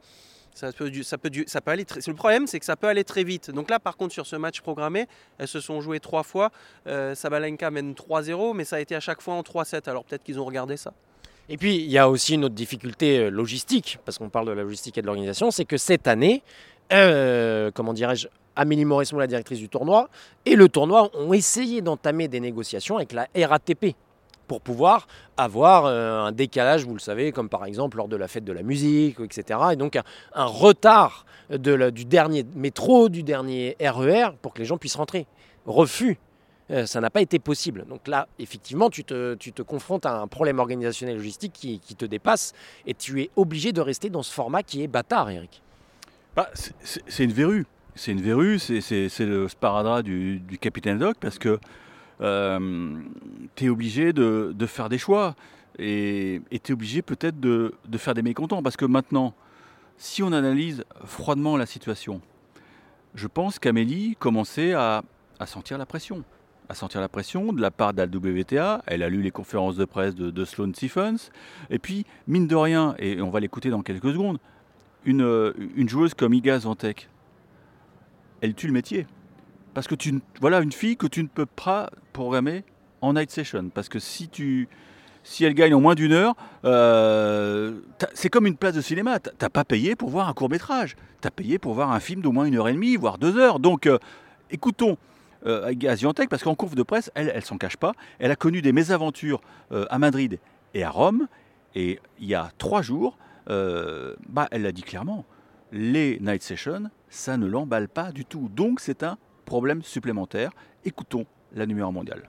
ça 0.55 0.73
peut, 0.73 0.90
ça 1.02 1.19
peut, 1.19 1.31
ça 1.46 1.61
peut 1.61 1.70
aller 1.70 1.85
très, 1.85 2.00
Le 2.06 2.14
problème, 2.14 2.46
c'est 2.46 2.58
que 2.58 2.64
ça 2.64 2.76
peut 2.76 2.88
aller 2.88 3.05
très 3.05 3.23
vite. 3.23 3.50
Donc 3.50 3.70
là, 3.70 3.79
par 3.79 3.96
contre, 3.96 4.12
sur 4.12 4.26
ce 4.26 4.37
match 4.37 4.61
programmé, 4.61 5.06
elles 5.38 5.49
se 5.49 5.61
sont 5.61 5.81
jouées 5.81 6.00
trois 6.00 6.25
fois. 6.25 6.50
Euh, 6.87 7.14
Sabalenka 7.14 7.70
mène 7.70 7.93
3-0, 7.93 8.55
mais 8.55 8.64
ça 8.64 8.76
a 8.76 8.81
été 8.81 8.94
à 8.96 9.00
chaque 9.00 9.23
fois 9.23 9.34
en 9.34 9.43
3-7. 9.43 9.88
Alors 9.88 10.05
peut-être 10.05 10.25
qu'ils 10.25 10.41
ont 10.41 10.44
regardé 10.44 10.76
ça. 10.76 10.93
Et 11.49 11.56
puis, 11.56 11.76
il 11.76 11.91
y 11.91 11.96
a 11.96 12.11
aussi 12.11 12.34
une 12.34 12.44
autre 12.44 12.55
difficulté 12.55 13.19
euh, 13.19 13.31
logistique, 13.31 13.99
parce 14.05 14.19
qu'on 14.19 14.29
parle 14.29 14.46
de 14.49 14.52
la 14.52 14.62
logistique 14.62 14.99
et 14.99 15.02
de 15.02 15.06
l'organisation, 15.06 15.50
c'est 15.50 15.64
que 15.64 15.79
cette 15.79 16.06
année, 16.06 16.43
euh, 16.93 17.70
comment 17.73 17.94
dirais-je, 17.94 18.29
Amélie 18.58 18.84
Mauresmo, 18.84 19.19
la 19.19 19.26
directrice 19.26 19.58
du 19.58 19.69
tournoi, 19.69 20.10
et 20.44 20.56
le 20.56 20.69
tournoi 20.69 21.10
ont 21.14 21.32
essayé 21.32 21.81
d'entamer 21.81 22.28
des 22.28 22.40
négociations 22.40 22.96
avec 22.96 23.12
la 23.12 23.28
RATP 23.34 23.94
pour 24.49 24.60
pouvoir 24.62 25.06
avoir 25.37 25.84
euh, 25.84 26.22
un 26.22 26.32
décalage, 26.32 26.84
vous 26.84 26.94
le 26.94 26.99
savez, 26.99 27.31
comme 27.31 27.49
par 27.49 27.64
exemple 27.66 27.99
lors 27.99 28.08
de 28.08 28.16
la 28.16 28.26
fête 28.26 28.44
de 28.44 28.52
la 28.52 28.62
musique, 28.62 29.20
etc. 29.20 29.60
Et 29.72 29.76
donc 29.76 29.96
un, 30.34 30.44
retard 30.44 31.25
du 31.50 32.05
dernier 32.05 32.44
métro, 32.56 33.08
du 33.08 33.22
dernier 33.22 33.76
RER, 33.81 34.31
pour 34.43 34.55
que 34.55 34.58
les 34.58 34.64
gens 34.64 34.78
puissent 34.78 34.96
rentrer. 34.96 35.26
Refus. 35.66 36.19
Euh, 36.70 36.84
ça 36.84 37.00
n'a 37.00 37.10
pas 37.10 37.20
été 37.20 37.38
possible. 37.38 37.87
Donc 37.88 38.08
là, 38.08 38.26
effectivement, 38.38 38.90
tu 38.90 39.05
te, 39.05 39.62
confrontes 39.62 40.05
à 40.05 40.19
un 40.20 40.26
problème 40.26 40.58
organisationnel 40.58 41.14
et 41.14 41.19
logistique 41.19 41.52
qui, 41.52 41.78
te 41.81 42.05
dépasse 42.05 42.52
et 42.87 42.94
tu 42.94 43.22
es 43.22 43.31
obligé 43.37 43.72
de 43.72 43.81
rester 43.81 44.10
dans 44.10 44.22
ce 44.22 44.32
format 44.32 44.62
qui 44.62 44.82
est 44.82 44.88
bâtard, 44.88 45.31
Eric. 45.31 45.62
Bah, 46.34 46.49
c'est 46.82 47.25
une 47.25 47.32
verrue. 47.32 47.66
C'est 47.98 48.12
une 48.12 48.22
verrue, 48.22 48.60
c'est- 48.60 49.18
le 49.18 49.48
sparadrap 49.48 50.04
du, 50.04 50.40
capitaine 50.60 50.98
Doc 50.98 51.16
parce 51.20 51.38
que 51.38 51.58
tu 52.20 53.64
es 53.64 53.68
obligé 53.68 54.12
de, 54.12 54.66
faire 54.66 54.88
des 54.88 54.98
choix 54.98 55.34
et 55.80 56.40
tu 56.62 56.70
es 56.70 56.72
obligé 56.72 57.02
peut-être 57.02 57.40
de, 57.40 57.74
faire 57.96 58.14
des 58.14 58.22
mécontents 58.22 58.62
parce 58.62 58.76
que 58.76 58.84
maintenant, 58.84 59.34
si 59.96 60.22
on 60.22 60.32
analyse 60.32 60.84
froidement 61.04 61.56
la 61.56 61.66
situation, 61.66 62.20
je 63.16 63.26
pense 63.26 63.58
qu'Amélie 63.58 64.14
commençait 64.20 64.74
à, 64.74 65.02
sentir 65.44 65.76
la 65.76 65.86
pression. 65.86 66.22
À 66.68 66.74
sentir 66.74 67.00
la 67.00 67.08
pression 67.08 67.52
de 67.52 67.60
la 67.60 67.72
part 67.72 67.94
de 67.94 67.98
la 67.98 68.06
WTA. 68.06 68.82
Elle 68.86 69.02
a 69.02 69.08
lu 69.08 69.22
les 69.22 69.32
conférences 69.32 69.76
de 69.76 69.84
presse 69.84 70.14
de, 70.14 70.30
de 70.30 70.44
Sloane 70.44 70.74
Stephens. 70.74 71.30
Et 71.70 71.80
puis, 71.80 72.06
mine 72.28 72.46
de 72.46 72.54
rien, 72.54 72.94
et 72.98 73.20
on 73.20 73.30
va 73.30 73.40
l'écouter 73.40 73.70
dans 73.70 73.82
quelques 73.82 74.12
secondes, 74.12 74.38
une, 75.04 75.22
euh, 75.22 75.52
joueuse 75.88 76.14
comme 76.14 76.34
Iga 76.34 76.60
Zantec, 76.60 77.08
elle 78.40 78.55
tue 78.55 78.67
le 78.67 78.73
métier. 78.73 79.06
Parce 79.75 79.87
que 79.87 79.94
tu, 79.94 80.20
voilà 80.40 80.61
une 80.61 80.73
fille 80.73 80.96
que 80.96 81.06
tu 81.06 81.23
ne 81.23 81.29
peux 81.29 81.46
pas 81.46 81.90
programmer 82.12 82.64
en 83.00 83.12
night 83.14 83.31
session. 83.31 83.70
Parce 83.73 83.88
que 83.88 83.99
si 83.99 84.29
tu, 84.29 84.69
elle 85.40 85.55
gagne 85.55 85.75
en 85.75 85.81
moins 85.81 85.94
d'une 85.94 86.12
heure, 86.12 86.35
euh, 86.64 87.81
c'est 88.14 88.29
comme 88.29 88.46
une 88.46 88.56
place 88.56 88.75
de 88.75 88.81
cinéma. 88.81 89.19
T'as- 89.20 89.50
pas 89.50 89.64
payé 89.64 89.94
pour 89.94 90.08
voir 90.11 90.29
un 90.29 90.32
court 90.32 90.50
métrage. 90.50 90.96
T'as 91.20 91.31
payé 91.31 91.58
pour 91.58 91.75
voir 91.75 91.93
un 91.93 92.00
film 92.00 92.23
d'au 92.23 92.32
moins 92.32 92.44
une 92.44 92.56
heure 92.56 92.69
et 92.69 92.73
demie, 92.73 92.96
voire 92.96 93.19
deux 93.19 93.37
heures. 93.38 93.61
Donc, 93.61 93.87
euh, 93.87 93.99
écoutons. 94.50 94.96
Euh, 95.46 95.73
parce 96.29 96.43
qu'en 96.43 96.56
conf 96.56 96.75
de 96.75 96.82
presse, 96.82 97.12
elle, 97.14 97.31
elle 97.32 97.44
s'en 97.44 97.58
cache 97.58 97.76
pas. 97.76 97.93
Elle 98.19 98.32
a 98.32 98.37
connu 98.37 98.60
des 98.60 98.72
mésaventures 98.72 99.41
euh, 99.70 99.84
à 99.91 99.98
Madrid 100.01 100.41
et 100.74 100.82
à 100.82 100.91
Rome. 100.91 101.29
Et 101.77 102.01
il 102.19 102.27
y 102.27 102.34
a 102.34 102.51
trois 102.58 102.82
jours, 102.82 103.17
bah, 103.46 104.48
elle 104.51 104.62
l'a 104.62 104.72
dit 104.72 104.82
clairement, 104.82 105.24
les 105.72 106.19
night 106.20 106.43
sessions, 106.43 106.91
ça 107.08 107.37
ne 107.37 107.46
l'emballe 107.46 107.89
pas 107.89 108.13
du 108.13 108.25
tout. 108.25 108.48
Donc 108.55 108.81
c'est 108.81 109.03
un 109.03 109.19
problème 109.44 109.82
supplémentaire. 109.82 110.51
Écoutons 110.84 111.27
la 111.53 111.67
numéro 111.67 111.91
mondiale. 111.91 112.29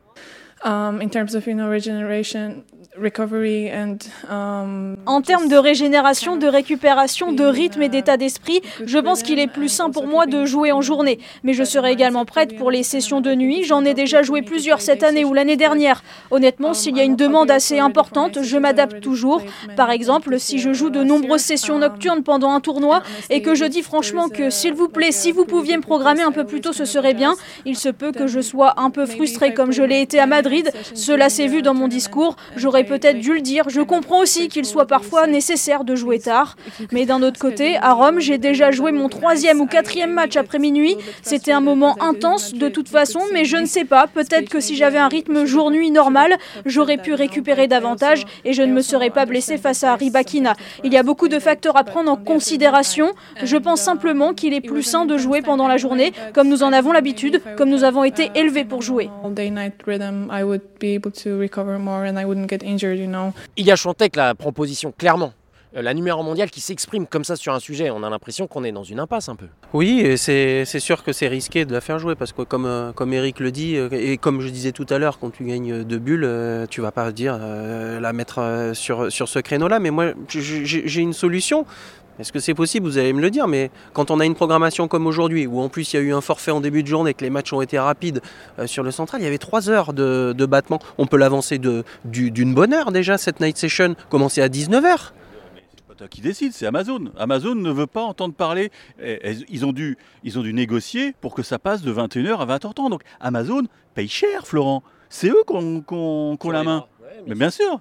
Um, 0.65 0.99
in 1.01 1.09
terms 1.09 1.35
of 1.35 1.47
you 1.47 1.55
know 1.55 1.69
regeneration, 1.69 2.63
recovery 2.97 3.71
and 3.71 3.97
um, 4.29 4.97
En 5.05 5.21
termes 5.21 5.47
de 5.47 5.55
régénération, 5.55 6.35
de 6.35 6.47
récupération, 6.47 7.31
de 7.31 7.45
rythme 7.45 7.81
et 7.81 7.87
d'état 7.87 8.17
d'esprit, 8.17 8.61
je 8.85 8.97
pense 8.97 9.23
qu'il 9.23 9.39
est 9.39 9.47
plus 9.47 9.69
sain 9.69 9.89
pour 9.89 10.05
moi 10.05 10.25
de 10.25 10.43
jouer 10.43 10.73
en 10.73 10.81
journée. 10.81 11.19
Mais 11.43 11.53
je 11.53 11.63
serai 11.63 11.91
également 11.91 12.25
prête 12.25 12.57
pour 12.57 12.71
les 12.71 12.83
sessions 12.83 13.21
de 13.21 13.33
nuit. 13.33 13.63
J'en 13.63 13.85
ai 13.85 13.93
déjà 13.93 14.21
joué 14.21 14.41
plusieurs 14.41 14.81
cette 14.81 15.03
année 15.03 15.23
ou 15.23 15.33
l'année 15.33 15.55
dernière. 15.55 16.03
Honnêtement, 16.29 16.73
s'il 16.73 16.97
y 16.97 16.99
a 16.99 17.03
une 17.03 17.15
demande 17.15 17.49
assez 17.51 17.79
importante, 17.79 18.39
je 18.43 18.57
m'adapte 18.57 18.99
toujours. 18.99 19.41
Par 19.77 19.91
exemple, 19.91 20.39
si 20.39 20.59
je 20.59 20.73
joue 20.73 20.89
de 20.89 21.03
nombreuses 21.05 21.41
sessions 21.41 21.79
nocturnes 21.79 22.23
pendant 22.23 22.51
un 22.51 22.59
tournoi 22.59 23.01
et 23.29 23.41
que 23.41 23.55
je 23.55 23.63
dis 23.63 23.81
franchement 23.81 24.27
que 24.27 24.49
s'il 24.49 24.73
vous 24.73 24.89
plaît, 24.89 25.13
si 25.13 25.31
vous 25.31 25.45
pouviez 25.45 25.77
me 25.77 25.81
programmer 25.81 26.23
un 26.23 26.33
peu 26.33 26.43
plus 26.43 26.59
tôt, 26.59 26.73
ce 26.73 26.83
serait 26.83 27.13
bien, 27.13 27.35
il 27.65 27.77
se 27.77 27.87
peut 27.87 28.11
que 28.11 28.27
je 28.27 28.41
sois 28.41 28.73
un 28.77 28.89
peu 28.89 29.05
frustrée 29.05 29.53
comme 29.53 29.71
je 29.71 29.83
l'ai 29.83 30.01
été 30.01 30.19
à 30.19 30.25
Madrid. 30.25 30.48
Cela 30.93 31.29
s'est 31.29 31.47
vu 31.47 31.61
dans 31.61 31.73
mon 31.73 31.87
discours. 31.87 32.35
J'aurais 32.55 32.83
peut-être 32.83 33.19
dû 33.19 33.33
le 33.33 33.41
dire. 33.41 33.69
Je 33.69 33.81
comprends 33.81 34.19
aussi 34.19 34.47
qu'il 34.47 34.65
soit 34.65 34.87
parfois 34.87 35.27
nécessaire 35.27 35.83
de 35.83 35.95
jouer 35.95 36.19
tard. 36.19 36.55
Mais 36.91 37.05
d'un 37.05 37.21
autre 37.21 37.39
côté, 37.39 37.77
à 37.77 37.93
Rome, 37.93 38.19
j'ai 38.19 38.37
déjà 38.37 38.71
joué 38.71 38.91
mon 38.91 39.09
troisième 39.09 39.61
ou 39.61 39.65
quatrième 39.65 40.11
match 40.11 40.35
après 40.35 40.59
minuit. 40.59 40.95
C'était 41.21 41.51
un 41.51 41.61
moment 41.61 41.95
intense 42.01 42.53
de 42.53 42.69
toute 42.69 42.89
façon, 42.89 43.19
mais 43.33 43.45
je 43.45 43.57
ne 43.57 43.65
sais 43.65 43.85
pas. 43.85 44.07
Peut-être 44.07 44.49
que 44.49 44.59
si 44.59 44.75
j'avais 44.75 44.99
un 44.99 45.07
rythme 45.07 45.45
jour-nuit 45.45 45.91
normal, 45.91 46.35
j'aurais 46.65 46.97
pu 46.97 47.13
récupérer 47.13 47.67
davantage 47.67 48.25
et 48.45 48.53
je 48.53 48.61
ne 48.61 48.73
me 48.73 48.81
serais 48.81 49.09
pas 49.09 49.25
blessée 49.25 49.57
face 49.57 49.83
à 49.83 49.95
Ribakina. 49.95 50.53
Il 50.83 50.93
y 50.93 50.97
a 50.97 51.03
beaucoup 51.03 51.27
de 51.27 51.39
facteurs 51.39 51.77
à 51.77 51.83
prendre 51.83 52.11
en 52.11 52.15
considération. 52.17 53.11
Je 53.43 53.57
pense 53.57 53.81
simplement 53.81 54.33
qu'il 54.33 54.53
est 54.53 54.61
plus 54.61 54.83
sain 54.83 55.05
de 55.05 55.17
jouer 55.17 55.41
pendant 55.41 55.67
la 55.67 55.77
journée, 55.77 56.13
comme 56.33 56.47
nous 56.47 56.63
en 56.63 56.73
avons 56.73 56.91
l'habitude, 56.91 57.41
comme 57.57 57.69
nous 57.69 57.83
avons 57.83 58.03
été 58.03 58.31
élevés 58.35 58.65
pour 58.65 58.81
jouer. 58.81 59.09
I 60.39 60.43
would 60.43 60.61
be 60.79 60.95
able 60.95 61.11
to 61.23 61.37
recover 61.37 61.77
more 61.79 62.05
and 62.05 62.17
I 62.17 62.25
wouldn't 62.25 62.49
get 62.49 62.63
injured, 62.63 62.99
you 62.99 63.07
know. 63.07 63.33
Iga 63.57 63.75
Swiatek 63.75 64.15
la 64.15 64.35
proposition 64.35 64.91
clairement. 64.91 65.33
euh, 65.75 65.81
la 65.81 65.93
numéro 65.93 66.23
mondiale 66.23 66.49
qui 66.49 66.61
s'exprime 66.61 67.05
comme 67.07 67.23
ça 67.23 67.35
sur 67.35 67.53
un 67.53 67.59
sujet, 67.59 67.89
on 67.89 68.03
a 68.03 68.09
l'impression 68.09 68.47
qu'on 68.47 68.63
est 68.63 68.71
dans 68.71 68.83
une 68.83 68.99
impasse 68.99 69.29
un 69.29 69.35
peu. 69.35 69.47
Oui, 69.73 69.99
et 69.99 70.17
c'est 70.17 70.65
c'est 70.65 70.79
sûr 70.79 71.03
que 71.03 71.11
c'est 71.13 71.27
risqué 71.27 71.65
de 71.65 71.73
la 71.73 71.81
faire 71.81 71.99
jouer 71.99 72.15
parce 72.15 72.31
que 72.31 72.41
comme, 72.41 72.65
euh, 72.65 72.91
comme 72.91 73.13
Eric 73.13 73.39
le 73.39 73.51
dit, 73.51 73.75
euh, 73.75 73.89
et 73.91 74.17
comme 74.17 74.41
je 74.41 74.49
disais 74.49 74.71
tout 74.71 74.85
à 74.89 74.97
l'heure, 74.97 75.19
quand 75.19 75.29
tu 75.31 75.43
gagnes 75.43 75.83
deux 75.83 75.99
bulles, 75.99 76.67
tu 76.69 76.81
vas 76.81 76.91
pas 76.91 77.11
dire 77.11 77.37
euh, 77.39 77.99
la 77.99 78.13
mettre 78.13 78.71
sur, 78.73 79.11
sur 79.11 79.27
ce 79.27 79.39
créneau-là. 79.39 79.79
Mais 79.79 79.91
moi, 79.91 80.13
j'ai 80.27 81.01
une 81.01 81.13
solution. 81.13 81.65
Est-ce 82.19 82.33
que 82.33 82.39
c'est 82.39 82.53
possible 82.53 82.85
Vous 82.85 82.97
allez 82.97 83.13
me 83.13 83.21
le 83.21 83.31
dire, 83.31 83.47
mais 83.47 83.71
quand 83.93 84.11
on 84.11 84.19
a 84.19 84.25
une 84.25 84.35
programmation 84.35 84.87
comme 84.89 85.07
aujourd'hui, 85.07 85.47
où 85.47 85.59
en 85.61 85.69
plus 85.69 85.93
il 85.93 85.95
y 85.95 85.99
a 85.99 86.01
eu 86.01 86.13
un 86.13 86.19
forfait 86.21 86.51
en 86.51 86.59
début 86.59 86.83
de 86.83 86.87
journée, 86.87 87.13
que 87.13 87.23
les 87.23 87.29
matchs 87.29 87.53
ont 87.53 87.61
été 87.61 87.79
rapides 87.79 88.21
euh, 88.59 88.67
sur 88.67 88.83
le 88.83 88.91
central, 88.91 89.21
il 89.21 89.23
y 89.23 89.27
avait 89.27 89.37
trois 89.37 89.69
heures 89.69 89.93
de, 89.93 90.33
de 90.37 90.45
battement. 90.45 90.79
On 90.97 91.05
peut 91.07 91.17
l'avancer 91.17 91.59
du- 91.59 91.83
d'une 92.31 92.53
bonne 92.53 92.73
heure 92.73 92.91
déjà, 92.91 93.17
cette 93.17 93.39
night 93.39 93.57
session, 93.57 93.95
commencer 94.09 94.41
à 94.41 94.49
19h. 94.49 95.11
pas 95.87 95.95
toi 95.97 96.07
qui 96.09 96.19
décide, 96.19 96.51
c'est 96.53 96.65
Amazon. 96.65 97.05
Amazon 97.17 97.55
ne 97.55 97.71
veut 97.71 97.87
pas 97.87 98.01
entendre 98.03 98.33
parler. 98.33 98.69
Ils 99.49 99.65
ont, 99.65 99.71
dû, 99.71 99.97
ils 100.25 100.37
ont 100.37 100.41
dû 100.41 100.53
négocier 100.53 101.13
pour 101.21 101.33
que 101.33 101.41
ça 101.41 101.57
passe 101.57 101.81
de 101.83 101.93
21h 101.93 102.37
à 102.39 102.45
20h30. 102.57 102.89
Donc 102.89 103.01
Amazon 103.21 103.63
paye 103.95 104.09
cher, 104.09 104.45
Florent. 104.45 104.83
C'est 105.09 105.29
eux 105.29 105.41
ont, 105.47 105.81
qui 105.81 105.93
ont 106.47 106.51
la 106.51 106.63
main. 106.63 106.85
Mais 107.27 107.35
bien 107.35 107.49
sûr. 107.49 107.79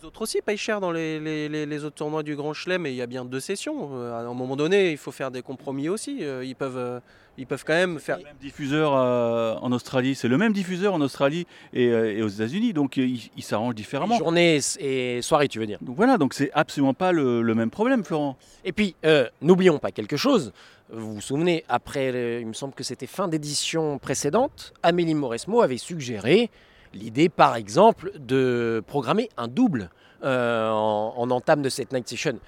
Les 0.00 0.04
autres 0.06 0.22
aussi 0.22 0.40
payent 0.40 0.56
cher 0.56 0.80
dans 0.80 0.92
les, 0.92 1.18
les- 1.18 1.48
les- 1.48 1.66
les 1.66 1.84
autres 1.84 1.96
tournois 1.96 2.22
du 2.22 2.36
Grand 2.36 2.52
Chelem 2.52 2.86
et 2.86 2.90
il 2.90 2.96
y 2.96 3.02
a 3.02 3.06
bien 3.06 3.24
deux 3.24 3.40
sessions. 3.40 3.90
Euh, 3.94 4.12
à 4.12 4.20
un 4.28 4.34
moment 4.34 4.54
donné, 4.54 4.92
il 4.92 4.96
faut 4.96 5.10
faire 5.10 5.30
des 5.32 5.42
compromis 5.42 5.88
aussi. 5.88 6.18
Euh, 6.22 6.44
Ils 6.44 6.54
peuvent, 6.54 6.76
euh, 6.78 7.00
ils 7.36 7.46
peuvent 7.48 7.64
quand 7.66 7.72
même 7.74 7.98
faire. 7.98 8.18
Diffuseur 8.40 8.94
euh, 8.94 9.56
en 9.60 9.72
Australie, 9.72 10.14
c'est 10.14 10.28
le 10.28 10.38
même 10.38 10.52
diffuseur 10.52 10.94
en 10.94 11.00
Australie 11.00 11.48
et, 11.72 11.88
euh, 11.88 12.16
et 12.16 12.22
aux 12.22 12.28
États-Unis. 12.28 12.72
Donc 12.74 12.96
ils 12.96 13.30
s'arrangent 13.42 13.74
différemment. 13.74 14.16
Journée 14.18 14.60
et 14.78 15.20
soirée, 15.20 15.48
tu 15.48 15.58
veux 15.58 15.66
dire. 15.66 15.78
Donc 15.80 15.96
voilà, 15.96 16.16
donc 16.16 16.32
c'est 16.32 16.50
absolument 16.52 16.94
pas 16.94 17.10
le, 17.10 17.42
le 17.42 17.54
même 17.56 17.70
problème, 17.70 18.04
Florent. 18.04 18.36
Et 18.64 18.70
puis, 18.72 18.94
euh, 19.04 19.26
n'oublions 19.42 19.78
pas 19.80 19.90
quelque 19.90 20.16
chose. 20.16 20.52
Vous 20.92 21.14
vous 21.14 21.20
souvenez, 21.20 21.64
après, 21.68 22.12
le- 22.12 22.40
il 22.40 22.46
me 22.46 22.52
semble 22.52 22.72
que 22.72 22.84
c'était 22.84 23.06
fin 23.08 23.26
d'édition 23.26 23.98
précédente, 23.98 24.72
Amélie 24.84 25.14
Mauresmo 25.14 25.60
avait 25.60 25.76
suggéré 25.76 26.50
l'idée, 26.94 27.28
par 27.28 27.56
exemple, 27.56 28.12
de 28.18 28.82
programmer 28.86 29.28
un 29.36 29.48
double 29.48 29.90
euh, 30.24 30.70
en, 30.70 31.14
en 31.16 31.30
entame 31.30 31.62
de 31.62 31.68
cette 31.68 31.92
night 31.92 32.08
session. 32.08 32.38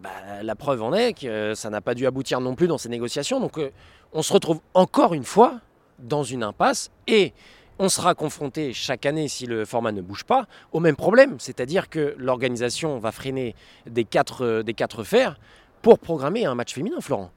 Bah, 0.00 0.10
la 0.42 0.54
preuve 0.54 0.82
en 0.82 0.92
est 0.92 1.14
que 1.14 1.26
euh, 1.26 1.54
ça 1.54 1.70
n'a 1.70 1.80
pas 1.80 1.94
dû 1.94 2.06
aboutir 2.06 2.40
non 2.40 2.54
plus 2.54 2.68
dans 2.68 2.78
ces 2.78 2.90
négociations. 2.90 3.40
Donc, 3.40 3.58
euh, 3.58 3.70
on 4.12 4.22
se 4.22 4.32
retrouve 4.32 4.60
encore 4.74 5.14
une 5.14 5.24
fois 5.24 5.60
dans 5.98 6.22
une 6.22 6.42
impasse 6.42 6.90
et 7.06 7.32
on 7.78 7.88
sera 7.88 8.14
confronté 8.14 8.72
chaque 8.72 9.06
année, 9.06 9.28
si 9.28 9.46
le 9.46 9.64
format 9.64 9.92
ne 9.92 10.02
bouge 10.02 10.24
pas, 10.24 10.46
au 10.72 10.80
même 10.80 10.96
problème. 10.96 11.36
C'est-à-dire 11.38 11.88
que 11.88 12.14
l'organisation 12.18 12.98
va 12.98 13.12
freiner 13.12 13.54
des 13.86 14.04
quatre 14.04 15.04
fers 15.04 15.38
pour 15.82 15.98
programmer 15.98 16.44
un 16.44 16.54
match 16.54 16.74
féminin, 16.74 16.98
Florent. 17.00 17.30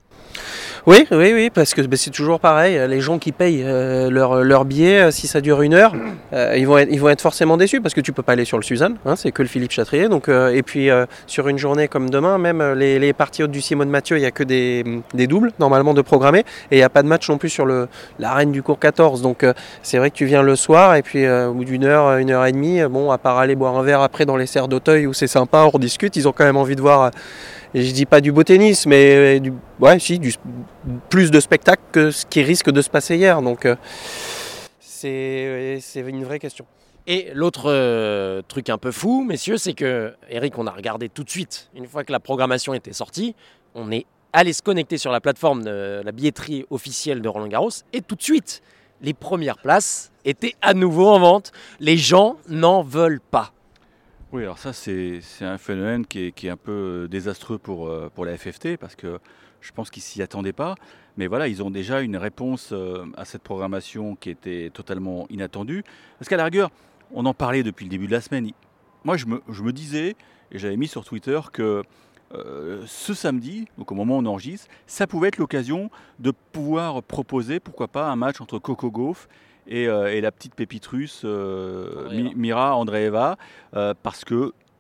Oui, 0.88 1.06
oui, 1.12 1.32
oui, 1.34 1.50
parce 1.52 1.76
que 1.76 1.82
bah, 1.82 1.96
c'est 1.96 2.10
toujours 2.10 2.40
pareil. 2.40 2.80
Les 2.90 3.02
gens 3.02 3.20
qui 3.20 3.32
payent 3.32 3.62
euh, 3.64 4.10
leur, 4.10 4.44
leur 4.44 4.66
billet, 4.66 5.00
euh, 5.00 5.12
si 5.12 5.28
ça 5.28 5.40
dure 5.40 5.62
une 5.62 5.76
heure, 5.76 5.94
euh, 6.34 6.56
ils, 6.58 6.66
vont 6.66 6.80
être, 6.80 7.22
forcément 7.22 7.56
déçus 7.56 7.82
parce 7.82 7.94
que 7.94 8.02
tu 8.02 8.14
peux 8.14 8.24
pas 8.24 8.32
aller 8.32 8.46
sur 8.46 8.58
le 8.58 8.64
Suzanne, 8.64 8.98
hein, 9.06 9.16
c'est 9.16 9.32
que 9.32 9.44
le 9.44 9.48
Philippe 9.48 9.72
Chatrier. 9.72 10.10
Donc, 10.10 10.28
euh, 10.28 10.50
et 10.50 10.64
puis 10.64 10.90
euh, 10.90 11.06
sur 11.28 11.48
une 11.50 11.60
journée 11.60 11.88
comme 11.88 12.10
demain, 12.10 12.40
même 12.40 12.62
euh, 12.62 12.74
les, 12.74 13.14
parties 13.14 13.44
hautes 13.44 13.52
du 13.52 13.62
Simone 13.62 13.90
Mathieu, 13.90 14.18
il 14.18 14.22
n'y 14.22 14.26
a 14.26 14.32
que 14.32 14.44
des, 14.44 14.84
des 15.14 15.28
doubles 15.28 15.52
normalement 15.60 15.94
de 15.94 16.02
programmer 16.02 16.40
et 16.72 16.76
il 16.76 16.78
n'y 16.78 16.84
a 16.84 16.90
pas 16.90 17.04
de 17.04 17.08
match 17.08 17.30
non 17.30 17.38
plus 17.38 17.50
sur 17.50 17.68
l'arène 18.20 18.52
du 18.52 18.64
cours 18.64 18.80
14. 18.80 19.22
Donc 19.22 19.44
euh, 19.44 19.54
c'est 19.84 19.98
vrai 19.98 20.10
que 20.10 20.16
tu 20.16 20.26
viens 20.26 20.42
le 20.42 20.56
soir 20.56 20.96
et 20.96 21.02
puis 21.02 21.26
euh, 21.26 21.50
au 21.50 21.54
bout 21.54 21.66
d'une 21.66 21.84
heure, 21.84 22.18
une 22.18 22.32
heure 22.32 22.46
et 22.46 22.52
demie, 22.52 22.82
euh, 22.82 22.90
bon, 22.90 23.12
à 23.12 23.18
part 23.18 23.38
aller 23.38 23.56
boire 23.56 23.78
un 23.78 23.84
verre 23.84 24.02
après 24.02 24.26
dans 24.26 24.38
les 24.38 24.48
serres 24.48 24.68
d'Auteuil 24.68 25.06
où 25.06 25.14
c'est 25.14 25.28
sympa, 25.28 25.60
on 25.60 25.70
rediscute, 25.70 26.16
ils 26.16 26.28
ont 26.28 26.32
quand 26.32 26.46
même 26.46 26.58
envie 26.58 26.76
de 26.76 26.82
voir. 26.82 27.12
Euh, 27.76 27.80
et 27.80 27.84
je 27.84 27.94
dis 27.94 28.06
pas 28.06 28.22
du 28.22 28.32
beau 28.32 28.44
tennis, 28.44 28.86
mais 28.86 29.40
du, 29.40 29.54
ouais, 29.80 30.00
si, 30.00 30.20
plus 31.10 31.32
de 31.32 31.40
spectacle 31.40 31.82
que 31.92 32.12
ce 32.12 32.26
qui 32.26 32.44
risque 32.44 32.70
de 32.70 32.82
se 32.82 32.90
passer 32.90 33.16
hier. 33.18 33.42
Donc 33.42 33.66
euh, 33.66 33.76
c'est 34.80 35.80
c'est 35.82 36.02
une 36.02 36.24
vraie 36.24 36.40
question. 36.40 36.66
Et 37.08 37.32
l'autre 37.34 37.64
euh, 37.66 38.42
truc 38.48 38.70
un 38.70 38.78
peu 38.78 38.92
fou, 38.92 39.24
messieurs, 39.24 39.58
c'est 39.58 39.74
que, 39.74 40.14
Eric, 40.30 40.58
on 40.58 40.68
a 40.68 40.72
regardé 40.72 41.10
tout 41.10 41.24
de 41.24 41.30
suite, 41.30 41.70
une 41.76 41.88
fois 41.88 42.04
que 42.04 42.12
la 42.12 42.20
programmation 42.20 42.76
était 42.76 42.94
sortie, 42.94 43.36
on 43.74 43.92
est 43.92 44.06
allé 44.34 44.54
se 44.54 44.62
connecter 44.62 44.98
sur 44.98 45.12
la 45.12 45.20
plateforme 45.20 45.64
de 45.64 46.02
la 46.06 46.12
billetterie 46.12 46.66
officielle 46.70 47.22
de 47.22 47.28
Roland 47.28 47.48
Garros, 47.48 47.72
et 47.92 48.02
tout 48.02 48.16
de 48.16 48.22
suite, 48.22 48.62
les 49.02 49.16
premières 49.16 49.58
places 49.58 50.12
étaient 50.26 50.54
à 50.62 50.74
nouveau 50.74 51.08
en 51.08 51.20
vente. 51.20 51.52
Les 51.80 51.98
gens 51.98 52.38
n'en 52.48 52.84
veulent 52.84 53.20
pas. 53.20 53.52
Oui, 54.34 54.44
alors 54.44 54.60
ça, 54.60 54.72
c'est 54.72 55.22
un 55.42 55.58
phénomène 55.58 56.06
qui 56.06 56.28
est, 56.28 56.32
qui 56.32 56.48
est 56.48 56.52
un 56.52 56.58
peu 56.58 56.72
euh, 57.04 57.08
désastreux 57.10 57.58
pour, 57.58 57.90
euh, 57.90 58.10
pour 58.16 58.24
la 58.24 58.38
FFT 58.38 58.78
parce 58.78 58.96
que 58.96 59.20
je 59.60 59.74
pense 59.74 59.90
qu'ils 59.90 60.04
s'y 60.04 60.22
attendaient 60.22 60.54
pas. 60.54 60.76
Mais 61.18 61.28
voilà, 61.28 61.50
ils 61.50 61.62
ont 61.62 61.70
déjà 61.70 62.00
une 62.00 62.16
réponse 62.16 62.70
euh, 62.72 63.06
à 63.18 63.26
cette 63.26 63.44
programmation 63.44 64.16
qui 64.16 64.30
était 64.30 64.70
totalement 64.74 65.28
inattendue. 65.30 65.84
Parce 66.18 66.30
qu'à 66.30 66.38
la 66.38 66.46
rigueur, 66.46 66.72
on 67.14 67.26
en 67.26 67.34
parlait 67.34 67.62
depuis 67.62 67.84
le 67.84 67.90
début 67.90 68.08
de 68.08 68.14
la 68.14 68.22
semaine. 68.22 68.50
Moi, 69.04 69.18
je 69.18 69.26
me, 69.26 69.42
je 69.50 69.64
me 69.64 69.74
disais, 69.74 70.16
et 70.54 70.60
j'avais 70.60 70.78
mis 70.78 70.88
sur 70.88 71.04
Twitter, 71.04 71.40
que 71.52 71.84
ce 72.86 73.14
samedi, 73.14 73.68
donc 73.78 73.92
au 73.92 73.96
moment 73.96 74.16
où 74.16 74.22
on 74.22 74.26
enregistre, 74.26 74.70
ça 74.88 75.06
pouvait 75.06 75.28
être 75.28 75.38
l'occasion 75.38 75.92
de 76.20 76.32
pouvoir 76.32 77.04
proposer, 77.04 77.60
pourquoi 77.60 77.90
pas, 77.90 78.10
un 78.10 78.16
match 78.16 78.40
entre 78.40 78.58
Coco 78.58 78.90
Gauff 78.90 79.28
et, 79.72 79.88
euh, 79.88 80.14
et 80.14 80.22
la 80.22 80.32
petite 80.32 80.54
pépite 80.54 80.86
russe 80.86 81.22
euh, 81.26 82.10
Mi- 82.12 82.36
Mira 82.36 82.76
Andreeva, 82.76 83.38
euh, 83.76 83.94
parce 84.04 84.24
que 84.26 84.36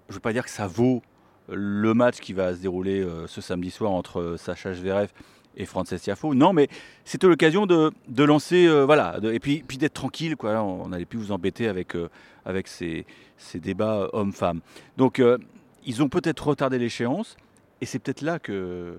je 0.07 0.13
ne 0.13 0.13
veux 0.15 0.19
pas 0.19 0.33
dire 0.33 0.43
que 0.43 0.50
ça 0.51 0.67
vaut 0.67 1.01
le 1.50 1.93
match 1.93 2.19
qui 2.19 2.33
va 2.33 2.53
se 2.55 2.62
dérouler 2.62 3.05
ce 3.27 3.41
samedi 3.41 3.71
soir 3.71 3.91
entre 3.91 4.36
Sacha 4.38 4.74
Zverev 4.74 5.10
et 5.57 5.65
Frances 5.65 5.93
Tiafoe. 6.00 6.33
Non, 6.33 6.53
mais 6.53 6.69
c'était 7.03 7.27
l'occasion 7.27 7.65
de, 7.65 7.91
de 8.07 8.24
lancer, 8.24 8.67
euh, 8.67 8.86
voilà, 8.86 9.19
de- 9.19 9.33
et 9.33 9.39
puis, 9.39 9.63
puis 9.67 9.77
d'être 9.77 9.93
tranquille, 9.93 10.38
quoi. 10.38 10.62
On 10.63 10.88
n'allait 10.89 11.03
plus 11.05 11.19
vous 11.19 11.31
embêter 11.33 11.67
avec, 11.67 11.95
euh, 11.95 12.07
avec 12.45 12.67
ces, 12.69 13.05
ces 13.38 13.60
débats 13.60 14.07
hommes-femmes. 14.13 14.62
Donc, 14.95 15.19
euh, 15.19 15.38
ils 15.86 16.01
ont 16.01 16.07
peut-être 16.10 16.48
retardé 16.48 16.77
l'échéance, 16.77 17.36
et 17.81 17.86
c'est 17.86 18.00
peut-être 18.00 18.21
là 18.21 18.39
que, 18.39 18.98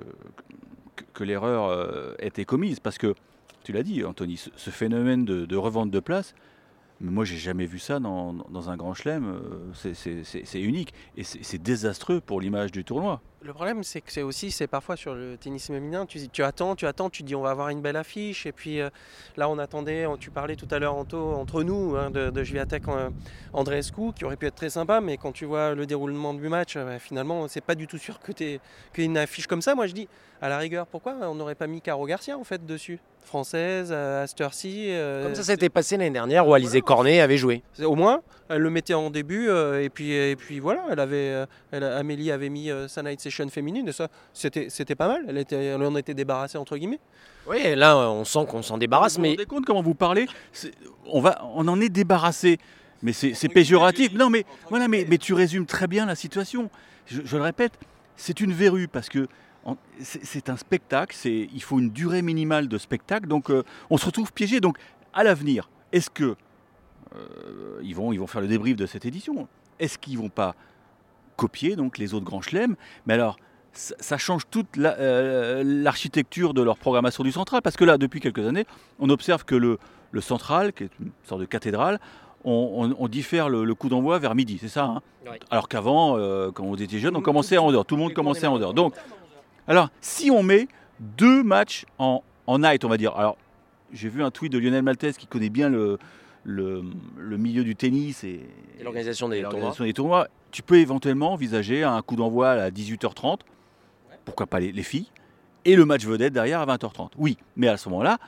que, 0.96 1.04
que 1.14 1.24
l'erreur 1.24 2.14
était 2.18 2.44
commise, 2.44 2.80
parce 2.80 2.98
que, 2.98 3.14
tu 3.62 3.72
l'as 3.72 3.82
dit, 3.82 4.04
Anthony, 4.04 4.36
ce, 4.36 4.70
phénomène 4.70 5.24
de, 5.24 5.56
revente 5.56 5.90
de 5.90 6.00
place, 6.00 6.34
mais 7.00 7.10
moi, 7.10 7.24
j'ai 7.24 7.36
jamais 7.36 7.66
vu 7.66 7.78
ça 7.78 8.00
dans, 8.00 8.70
un 8.70 8.76
grand 8.76 8.94
chelem. 8.94 9.24
euh, 9.26 9.92
c'est- 9.94 10.60
unique 10.60 10.94
et 11.16 11.24
c'est 11.24 11.60
désastreux 11.62 12.20
pour 12.20 12.40
l'image 12.40 12.72
du 12.72 12.84
tournoi. 12.84 13.20
Le 13.44 13.52
problème, 13.52 13.82
c'est 13.82 14.00
que 14.00 14.12
c'est 14.12 14.22
aussi, 14.22 14.52
c'est 14.52 14.68
parfois 14.68 14.94
sur 14.96 15.14
le 15.14 15.36
tennis 15.36 15.66
féminin, 15.66 16.06
tu, 16.06 16.28
tu 16.28 16.44
attends, 16.44 16.76
tu 16.76 16.86
attends, 16.86 17.10
tu 17.10 17.24
dis 17.24 17.34
on 17.34 17.42
va 17.42 17.50
avoir 17.50 17.70
une 17.70 17.80
belle 17.82 17.96
affiche, 17.96 18.46
et 18.46 18.52
puis 18.52 18.80
euh, 18.80 18.88
là 19.36 19.48
on 19.48 19.58
attendait, 19.58 20.06
on- 20.06 20.16
tu 20.16 20.30
parlais 20.30 20.54
tout 20.54 20.68
à 20.70 20.78
l'heure 20.78 20.94
entre 20.94 21.64
nous, 21.64 21.96
hein, 21.96 22.12
de, 22.12 22.30
de 22.30 22.44
Jviatek 22.44 22.86
euh, 22.86 23.10
Andreescu, 23.52 24.12
qui 24.14 24.24
aurait 24.24 24.36
pu 24.36 24.46
être 24.46 24.54
très 24.54 24.70
sympa, 24.70 25.00
mais 25.00 25.16
quand 25.16 25.32
tu 25.32 25.44
vois 25.44 25.74
le 25.74 25.86
déroulement 25.86 26.34
du 26.34 26.48
match, 26.48 26.74
euh, 26.76 27.00
finalement, 27.00 27.48
c'est 27.48 27.60
pas 27.60 27.74
du 27.74 27.88
tout 27.88 27.98
sûr 27.98 28.20
que 28.20 28.30
tu 28.30 28.60
qu'il 28.94 28.98
y 28.98 29.02
ait 29.02 29.04
une 29.06 29.18
affiche 29.18 29.48
comme 29.48 29.62
ça. 29.62 29.74
Moi 29.74 29.88
je 29.88 29.94
dis, 29.94 30.08
à 30.40 30.48
la 30.48 30.58
rigueur, 30.58 30.86
pourquoi 30.86 31.14
on 31.22 31.34
n'aurait 31.34 31.56
pas 31.56 31.66
mis 31.66 31.80
Caro 31.80 32.06
Garcia 32.06 32.38
en 32.38 32.44
fait 32.44 32.64
dessus? 32.64 33.00
Française, 33.24 33.92
à 33.92 34.26
cette 34.26 34.40
heure-ci. 34.40 34.86
euh, 34.90 35.22
Comme 35.22 35.36
ça 35.36 35.44
s'était 35.44 35.68
passé 35.68 35.96
l'année 35.96 36.10
dernière 36.10 36.46
où 36.46 36.54
Alizé 36.54 36.80
Cornet 36.80 37.20
avait 37.20 37.36
joué. 37.36 37.62
Au 37.84 37.94
moins, 37.94 38.20
elle 38.48 38.58
le 38.62 38.68
mettait 38.70 38.94
en 38.94 39.10
début 39.10 39.48
euh, 39.48 39.80
et 39.80 39.90
puis 39.90 40.12
et 40.12 40.34
puis 40.34 40.58
voilà, 40.58 40.84
elle 40.90 40.98
avait, 40.98 41.44
elle- 41.70 41.84
Amélie 41.84 42.32
avait 42.32 42.48
mis 42.48 42.68
euh, 42.72 42.88
session 43.32 43.48
féminine 43.50 43.88
et 43.88 43.92
ça, 43.92 44.08
c'était 44.32 44.68
c'était 44.70 44.94
pas 44.94 45.08
mal. 45.08 45.24
Elle 45.28 45.38
était, 45.38 45.56
elle 45.64 45.82
en 45.82 45.96
était 45.96 46.14
débarrassée 46.14 46.58
entre 46.58 46.76
guillemets. 46.76 47.00
Oui, 47.48 47.58
là, 47.74 47.96
on 48.10 48.24
sent 48.24 48.46
qu'on 48.48 48.62
s'en 48.62 48.78
débarrasse, 48.78 49.16
Vous 49.16 49.22
mais 49.22 49.30
vous 49.30 49.34
rendez 49.36 49.46
compte 49.46 49.64
comment 49.66 49.82
vous 49.82 49.94
parlez? 49.94 50.26
C'est- 50.52 50.72
on, 51.06 51.20
va, 51.20 51.42
on 51.54 51.66
en 51.68 51.80
est 51.80 51.88
débarrassé. 51.88 52.58
Mais 53.02 53.12
c'est 53.12 53.34
c'est 53.34 53.48
péjoratif. 53.48 54.12
Non, 54.14 54.30
mais, 54.30 54.44
voilà, 54.70 54.86
mais, 54.86 55.04
mais 55.08 55.18
tu 55.18 55.34
résumes 55.34 55.66
très 55.66 55.88
bien 55.88 56.06
la 56.06 56.14
situation. 56.14 56.70
Je, 57.06 57.20
je 57.24 57.36
le 57.36 57.42
répète, 57.42 57.72
c'est 58.16 58.40
une 58.40 58.52
verrue 58.52 58.86
parce 58.86 59.08
que 59.08 59.26
en- 59.64 59.76
c'est 60.00 60.24
c'est 60.24 60.48
un 60.50 60.56
spectacle. 60.56 61.16
c'est- 61.18 61.48
Il 61.52 61.62
faut 61.62 61.80
une 61.80 61.90
durée 61.90 62.22
minimale 62.22 62.68
de 62.68 62.78
spectacle. 62.78 63.26
Donc, 63.26 63.50
euh, 63.50 63.64
on 63.90 63.96
se 63.98 64.06
retrouve 64.06 64.32
piégé. 64.32 64.60
Donc, 64.60 64.78
à 65.12 65.24
l'avenir, 65.24 65.68
est-ce 65.90 66.10
que 66.10 66.36
euh, 67.14 67.80
ils, 67.82 67.94
vont, 67.94 68.12
ils 68.12 68.18
vont 68.20 68.26
faire 68.26 68.40
le 68.40 68.46
débrief 68.48 68.76
de 68.76 68.86
cette 68.86 69.04
édition? 69.04 69.48
Est-ce 69.80 69.98
qu'ils 69.98 70.18
vont 70.18 70.28
pas 70.30 70.54
copier 71.36 71.76
donc 71.76 71.98
les 71.98 72.14
autres 72.14 72.24
grands 72.24 72.42
chelems 72.42 72.76
Mais 73.06 73.14
alors, 73.14 73.36
ça, 73.72 73.94
ça 74.00 74.18
change 74.18 74.42
toute 74.50 74.76
la- 74.76 74.98
euh, 74.98 75.62
l'architecture 75.64 76.52
de 76.54 76.62
leur 76.62 76.76
programmation 76.76 77.24
du 77.24 77.32
central. 77.32 77.62
Parce 77.62 77.76
que 77.76 77.84
là, 77.84 77.96
depuis 77.98 78.20
quelques 78.20 78.46
années, 78.46 78.66
on 78.98 79.08
observe 79.10 79.44
que 79.44 79.54
le, 79.54 79.78
le 80.10 80.20
central, 80.20 80.72
qui 80.72 80.84
est 80.84 80.90
une 81.00 81.10
sorte 81.24 81.40
de 81.40 81.46
cathédrale, 81.46 81.98
on, 82.44 82.52
on- 82.90 82.96
on 83.04 83.08
diffère 83.08 83.48
le, 83.48 83.64
le 83.64 83.74
coup 83.74 83.88
d'envoi 83.88 84.18
vers 84.18 84.34
midi, 84.34 84.58
c'est 84.60 84.68
ça 84.68 84.84
hein 84.84 85.02
Ouais. 85.24 85.38
Alors 85.50 85.68
qu'avant, 85.68 86.18
euh, 86.18 86.50
quand 86.50 86.64
on 86.64 86.74
était 86.74 86.98
jeune, 86.98 87.16
on 87.16 87.20
commençait 87.22 87.56
à 87.56 87.60
11h. 87.60 87.84
Tout 87.86 87.94
le 87.94 88.02
monde 88.02 88.12
commençait 88.12 88.44
à 88.46 88.50
11h. 88.50 88.74
Donc, 88.74 88.92
alors, 89.68 89.88
si 90.00 90.32
on 90.32 90.42
met 90.42 90.66
deux 90.98 91.44
matchs 91.44 91.84
en, 91.98 92.22
en 92.48 92.58
night, 92.58 92.84
on 92.84 92.88
va 92.88 92.96
dire. 92.96 93.16
Alors, 93.16 93.36
j'ai 93.92 94.08
vu 94.08 94.22
un 94.24 94.32
tweet 94.32 94.50
de 94.52 94.58
Lionel 94.58 94.82
Maltese 94.82 95.16
qui 95.16 95.26
connaît 95.28 95.48
bien 95.48 95.68
le, 95.68 95.98
le, 96.44 96.82
le 97.16 97.36
milieu 97.36 97.62
du 97.62 97.76
tennis 97.76 98.24
et, 98.24 98.40
Et 98.80 98.82
l'organisation 98.82 99.28
des 99.28 99.38
et 99.38 99.42
l'organisation 99.42 99.84
des 99.84 99.92
tournois. 99.92 100.26
Tu 100.52 100.62
peux 100.62 100.78
éventuellement 100.78 101.32
envisager 101.32 101.82
un 101.82 102.00
coup 102.02 102.14
d'envoi 102.14 102.50
à 102.50 102.70
18h30, 102.70 103.40
pourquoi 104.24 104.46
pas 104.46 104.60
les, 104.60 104.70
les 104.70 104.82
filles, 104.82 105.08
et 105.64 105.74
le 105.74 105.84
match 105.84 106.04
vedette 106.04 106.32
derrière 106.32 106.60
à 106.60 106.66
20h30. 106.66 107.10
Oui, 107.16 107.38
mais 107.56 107.68
à 107.68 107.76
ce 107.76 107.88
moment-là, 107.88 108.18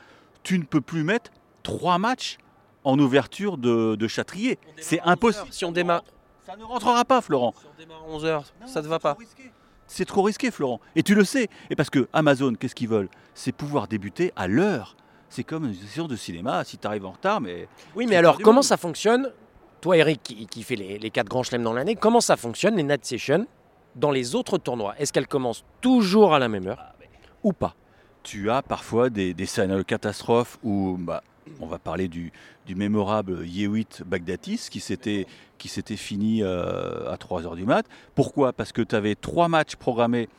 tu 0.42 0.58
ne 0.58 0.64
peux 0.64 0.80
plus 0.80 1.04
mettre 1.04 1.30
trois 1.62 1.98
matchs 1.98 2.38
en 2.84 2.98
ouverture 2.98 3.58
de, 3.58 3.94
de 3.94 4.08
Châtrier. 4.08 4.58
C'est 4.76 5.00
impossible. 5.00 5.48
Si 5.50 5.64
on 5.64 5.72
démarre. 5.72 6.02
Ça 6.46 6.56
ne 6.56 6.64
rentrera 6.64 7.04
pas, 7.04 7.20
Florent. 7.20 7.54
Si 7.58 7.66
on 7.66 7.78
démarre 7.78 8.02
à 8.02 8.18
11h, 8.18 8.44
ça 8.66 8.80
ne 8.80 8.84
te 8.84 8.90
va 8.90 8.98
pas. 8.98 9.16
C'est 9.86 10.04
trop 10.04 10.22
risqué, 10.22 10.50
Florent. 10.50 10.80
Et 10.96 11.02
tu 11.02 11.14
le 11.14 11.24
sais. 11.24 11.48
Et 11.70 11.76
parce 11.76 11.90
que 11.90 12.08
Amazon, 12.12 12.54
qu'est-ce 12.54 12.74
qu'ils 12.74 12.88
veulent? 12.88 13.08
C'est 13.34 13.52
pouvoir 13.52 13.88
débuter 13.88 14.32
à 14.36 14.46
l'heure. 14.46 14.96
C'est 15.28 15.44
comme 15.44 15.64
une 15.64 15.74
séance 15.74 16.08
de 16.08 16.16
cinéma. 16.16 16.62
Si 16.64 16.78
tu 16.78 16.86
arrives 16.86 17.06
en 17.06 17.12
retard, 17.12 17.40
mais. 17.40 17.68
Oui, 17.96 18.06
mais 18.06 18.16
alors, 18.16 18.38
comment 18.38 18.62
ça 18.62 18.76
fonctionne 18.76 19.32
Toi, 19.84 19.98
Eric, 19.98 20.22
qui, 20.22 20.62
fait 20.62 20.76
les, 20.76 21.10
quatre 21.10 21.28
grands 21.28 21.42
chelems 21.42 21.62
dans 21.62 21.74
l'année, 21.74 21.94
comment 21.94 22.22
ça 22.22 22.38
fonctionne, 22.38 22.74
les 22.76 22.82
night 22.82 23.04
sessions, 23.04 23.46
dans 23.96 24.10
les 24.10 24.34
autres 24.34 24.56
tournois? 24.56 24.94
Est-ce 24.98 25.12
qu'elles 25.12 25.26
commencent 25.26 25.62
toujours 25.82 26.32
à 26.32 26.38
la 26.38 26.48
même 26.48 26.68
heure 26.68 26.94
ou 27.42 27.52
pas? 27.52 27.74
Tu 28.22 28.50
as 28.50 28.62
parfois 28.62 29.10
des, 29.10 29.34
des 29.34 29.44
scénarios 29.44 29.84
catastrophes 29.84 30.58
où. 30.62 30.96
Bah, 30.98 31.22
on 31.60 31.66
va 31.66 31.78
parler 31.78 32.08
du, 32.08 32.32
mémorable 32.66 33.46
Yewit 33.46 34.02
Bagdatis 34.06 34.68
qui 34.70 34.80
s'était 34.80 35.26
qui 35.58 35.68
s'était 35.68 35.98
fini 35.98 36.42
euh, 36.42 37.12
à 37.12 37.16
3h 37.16 37.54
du 37.54 37.66
mat. 37.66 37.84
Pourquoi? 38.14 38.54
Parce 38.54 38.72
que 38.72 38.80
tu 38.80 38.94
avais 38.94 39.14
trois 39.14 39.48
matchs 39.48 39.76
programmés 39.76 40.30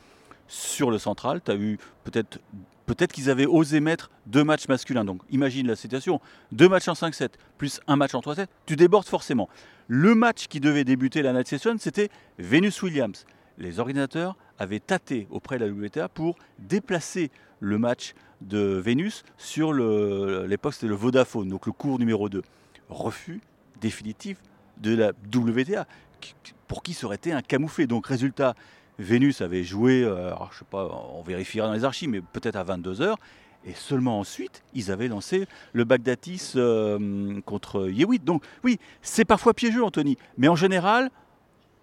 sur 0.48 0.90
le 0.90 0.98
central. 0.98 1.40
Tu 1.44 1.52
as 1.52 1.54
eu 1.54 1.78
peut-être 2.02 2.40
peut-être 2.86 3.12
qu'ils 3.12 3.30
avaient 3.30 3.46
osé 3.46 3.80
mettre 3.80 4.10
deux 4.26 4.44
matchs 4.44 4.68
masculins. 4.68 5.04
Donc 5.04 5.20
imagine 5.30 5.66
la 5.66 5.76
situation. 5.76 6.20
Deux 6.52 6.68
matchs 6.68 6.88
en 6.88 6.94
5-7 6.94 7.30
plus 7.58 7.80
un 7.86 7.96
match 7.96 8.14
en 8.14 8.20
3-7, 8.20 8.46
tu 8.64 8.76
débordes 8.76 9.06
forcément. 9.06 9.48
Le 9.88 10.14
match 10.14 10.46
qui 10.48 10.60
devait 10.60 10.84
débuter 10.84 11.22
la 11.22 11.32
night 11.32 11.48
session, 11.48 11.76
c'était 11.78 12.08
Venus 12.38 12.82
Williams. 12.82 13.26
Les 13.58 13.78
organisateurs 13.78 14.36
avaient 14.58 14.80
tâté 14.80 15.26
auprès 15.30 15.58
de 15.58 15.64
la 15.64 15.70
WTA 15.70 16.08
pour 16.08 16.36
déplacer 16.58 17.30
le 17.60 17.78
match 17.78 18.14
de 18.42 18.58
Vénus 18.58 19.24
sur 19.38 19.72
l'époque 19.72 20.74
c'était 20.74 20.88
le 20.88 20.94
Vodafone, 20.94 21.48
donc 21.48 21.66
le 21.66 21.72
cours 21.72 21.98
numéro 21.98 22.28
2. 22.28 22.42
Refus 22.88 23.40
définitif 23.80 24.38
de 24.78 24.94
la 24.94 25.12
WTA, 25.34 25.86
pour 26.68 26.82
qui 26.82 26.92
ça 26.92 27.06
aurait 27.06 27.16
été 27.16 27.32
un 27.32 27.42
camouflet. 27.42 27.86
Donc 27.86 28.06
résultat, 28.06 28.54
Vénus 28.98 29.40
avait 29.40 29.64
joué, 29.64 30.02
euh, 30.04 30.30
sais 30.58 30.64
pas, 30.70 30.88
on 31.14 31.22
vérifiera 31.22 31.66
dans 31.66 31.74
les 31.74 31.84
archives, 31.84 32.08
mais 32.08 32.20
peut-être 32.20 32.56
à 32.56 32.64
22h, 32.64 33.14
et 33.66 33.72
seulement 33.74 34.20
ensuite, 34.20 34.62
ils 34.74 34.90
avaient 34.90 35.08
lancé 35.08 35.46
le 35.72 35.84
Bagdatis 35.84 36.52
euh, 36.56 37.40
contre 37.44 37.88
Yewit. 37.88 38.24
Donc 38.24 38.44
oui, 38.64 38.78
c'est 39.02 39.24
parfois 39.24 39.54
piégeux, 39.54 39.84
Anthony, 39.84 40.16
mais 40.38 40.48
en 40.48 40.56
général, 40.56 41.10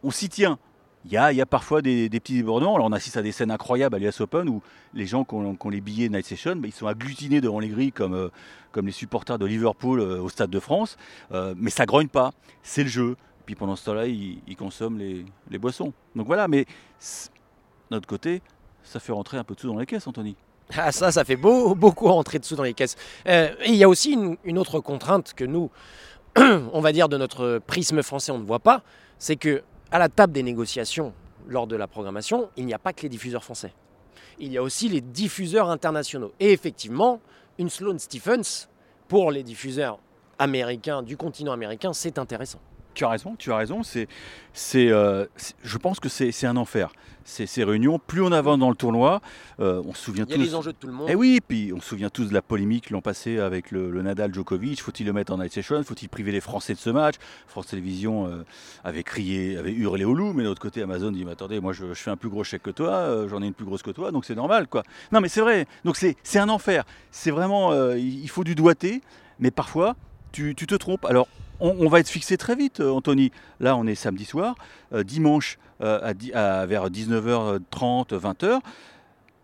on 0.01 0.12
s'y 0.12 0.29
tient. 0.29 0.58
Il 1.05 1.12
y, 1.12 1.17
a, 1.17 1.46
parfois 1.46 1.82
des, 1.82 2.10
petits 2.10 2.36
débordements. 2.36 2.75
Alors 2.75 2.88
on 2.88 2.93
assiste 2.93 3.17
à 3.17 3.22
des 3.22 3.34
scènes 3.34 3.51
incroyables 3.51 3.93
à 3.93 4.00
l'US 4.00 4.22
Open 4.22 4.48
où 4.48 4.62
les 4.93 5.05
gens 5.05 5.25
qui 5.25 5.36
ont, 5.36 5.58
les 5.70 5.82
billets 5.82 6.08
Night 6.08 6.25
Session, 6.25 6.55
bah, 6.55 6.70
ils 6.70 6.74
sont 6.74 6.88
agglutinés 6.88 7.41
devant 7.41 7.60
les 7.60 7.67
grilles 7.67 7.91
comme, 7.91 8.13
euh, 8.13 8.29
les 8.82 8.91
supporters 8.93 9.38
de 9.38 9.46
Liverpool 9.46 10.00
au 10.00 10.29
Stade 10.29 10.50
de 10.50 10.62
France. 10.62 10.96
Mais 11.58 11.70
ça 11.70 11.86
grogne 11.86 12.08
pas, 12.08 12.32
c'est 12.63 12.84
le 12.84 12.89
jeu. 12.89 13.17
Puis 13.45 13.55
pendant 13.55 13.75
ce 13.75 13.85
temps-là, 13.85 14.07
ils, 14.07 14.55
consomment 14.57 15.00
les, 15.00 15.57
boissons. 15.57 15.93
Donc 16.15 16.27
voilà, 16.27 16.47
mais 16.47 16.65
notre 17.91 18.07
côté, 18.07 18.41
ça 18.83 19.00
fait 19.00 19.12
rentrer 19.12 19.38
un 19.38 19.43
peu 19.43 19.55
de 19.55 19.59
sous 19.59 19.67
dans 19.67 19.77
les 19.77 19.85
caisses, 19.85 20.07
Anthony. 20.07 20.35
Ah 20.75 20.91
ça, 20.93 21.12
ça 21.12 21.25
fait 21.25 21.35
beau, 21.35 21.75
beaucoup 21.75 22.07
rentrer 22.07 22.39
de 22.39 22.45
sous 22.45 22.55
dans 22.55 22.63
les 22.63 22.73
caisses. 22.73 22.95
et 23.25 23.50
il 23.65 23.75
y 23.75 23.83
a 23.83 23.89
aussi 23.89 24.13
une, 24.13 24.38
une 24.45 24.57
autre 24.57 24.79
contrainte 24.79 25.33
que 25.33 25.43
nous, 25.43 25.69
on 26.38 26.79
va 26.79 26.91
dire 26.93 27.09
de 27.09 27.17
notre 27.17 27.59
prisme 27.59 28.01
français, 28.01 28.31
on 28.31 28.39
ne 28.39 28.45
voit 28.45 28.59
pas, 28.59 28.81
c'est 29.19 29.35
que 29.35 29.62
à 29.91 30.00
la 30.00 30.09
table 30.09 30.33
des 30.33 30.41
négociations 30.41 31.13
lors 31.47 31.67
de 31.67 31.75
la 31.75 31.88
programmation, 31.88 32.50
il 32.57 32.65
n'y 32.65 32.73
a 32.73 32.79
pas 32.79 32.93
que 32.93 33.01
les 33.03 33.09
diffuseurs 33.09 33.43
français. 33.43 33.73
Il 34.39 34.51
y 34.51 34.57
a 34.57 34.63
aussi 34.63 34.89
les 34.89 35.01
diffuseurs 35.01 35.69
internationaux. 35.69 36.31
Et 36.39 36.51
effectivement, 36.51 37.21
une 37.59 37.69
Sloan 37.69 38.00
Stephens, 38.00 38.67
pour 39.07 39.31
les 39.31 39.43
diffuseurs 39.43 40.00
américains 40.39 41.03
du 41.03 41.17
continent 41.17 41.51
américain, 41.51 41.93
c'est 41.93 42.17
intéressant. 42.17 42.59
Tu 42.93 43.05
as 43.05 43.09
raison, 43.09 43.35
tu 43.38 43.51
as 43.51 43.57
raison. 43.57 43.83
C'est, 43.83 44.07
c'est, 44.53 44.89
euh, 44.89 45.25
je 45.63 45.77
pense 45.77 45.99
que 45.99 46.10
c'est, 46.10 46.32
c'est 46.32 46.47
un 46.47 46.58
enfer. 46.58 46.91
Ces, 47.25 47.45
ces, 47.47 47.63
réunions, 47.63 47.99
plus 47.99 48.21
on 48.21 48.34
avance 48.34 48.60
dans 48.60 48.69
le 48.69 48.75
tournoi, 48.75 49.21
euh, 49.62 49.82
on 49.86 49.93
se 49.93 50.03
souvient 50.03 50.25
Il 50.27 50.34
y 50.34 50.36
tous. 50.36 50.41
a 50.41 50.43
les 50.43 50.56
enjeux 50.56 50.73
de 50.73 50.77
tout 50.77 50.88
le 50.88 50.93
monde. 50.93 51.10
Et 51.10 51.15
oui, 51.15 51.39
puis 51.47 51.71
on 51.73 51.79
se 51.79 51.88
souvient 51.88 52.10
tous 52.10 52.25
de 52.25 52.34
la 52.34 52.41
polémique 52.41 52.89
l'an 52.89 52.99
passé 52.99 53.39
avec 53.39 53.71
le, 53.71 53.91
le, 53.91 54.01
Nadal 54.01 54.34
Djokovic. 54.34 54.82
Faut-il 54.82 55.06
le 55.06 55.13
mettre 55.13 55.32
en 55.32 55.38
night 55.38 55.53
session? 55.53 55.82
Faut-il 55.84 56.10
priver 56.10 56.34
les 56.34 56.41
Français 56.41 56.73
de 56.73 56.79
ce 56.79 56.89
match? 56.89 57.15
France 57.47 57.67
Télévisions 57.67 58.27
euh, 58.27 58.43
avait 58.84 59.03
crié, 59.03 59.58
avait 59.58 59.71
hurlé 59.71 60.03
au 60.03 60.13
loup, 60.13 60.34
mais 60.34 60.43
de 60.43 60.49
l'autre 60.49 60.62
côté, 60.62 60.82
Amazon 60.82 61.12
dit 61.12 61.23
mais 61.23 61.32
attendez, 61.32 61.62
moi 61.62 61.71
je, 61.71 61.93
je, 61.93 61.93
fais 61.93 62.12
un 62.12 62.17
plus 62.17 62.29
gros 62.29 62.43
chèque 62.43 62.63
que 62.63 62.71
toi, 62.71 63.25
j'en 63.29 63.41
ai 63.41 63.47
une 63.47 63.53
plus 63.53 63.65
grosse 63.65 63.84
que 63.84 63.91
toi, 63.91 64.12
donc 64.12 64.25
c'est 64.25 64.36
normal 64.36 64.67
quoi. 64.67 64.84
Non 65.13 65.21
mais 65.21 65.29
c'est 65.29 65.41
vrai. 65.41 65.65
Donc 65.86 65.95
c'est, 65.95 66.17
c'est 66.23 66.39
un 66.39 66.49
enfer. 66.49 66.84
C'est 67.12 67.32
vraiment, 67.32 67.73
il 67.93 68.29
faut 68.29 68.43
du 68.43 68.53
doigté, 68.53 69.01
mais 69.39 69.49
parfois 69.49 69.95
tu, 70.34 70.56
tu 70.56 70.67
te 70.67 70.75
trompes. 70.75 71.06
Alors 71.06 71.29
on, 71.63 71.88
va 71.88 71.99
être 71.99 72.10
fixé 72.10 72.38
très 72.38 72.56
vite, 72.56 72.82
Anthony. 72.82 73.32
Là, 73.60 73.78
on 73.78 73.88
est 73.88 73.95
samedi 73.95 74.26
soir. 74.26 74.56
Euh, 74.93 75.04
dimanche, 75.04 75.58
euh, 75.82 76.13
vers 76.67 76.89
19h30, 76.89 78.10
20h, 78.10 78.60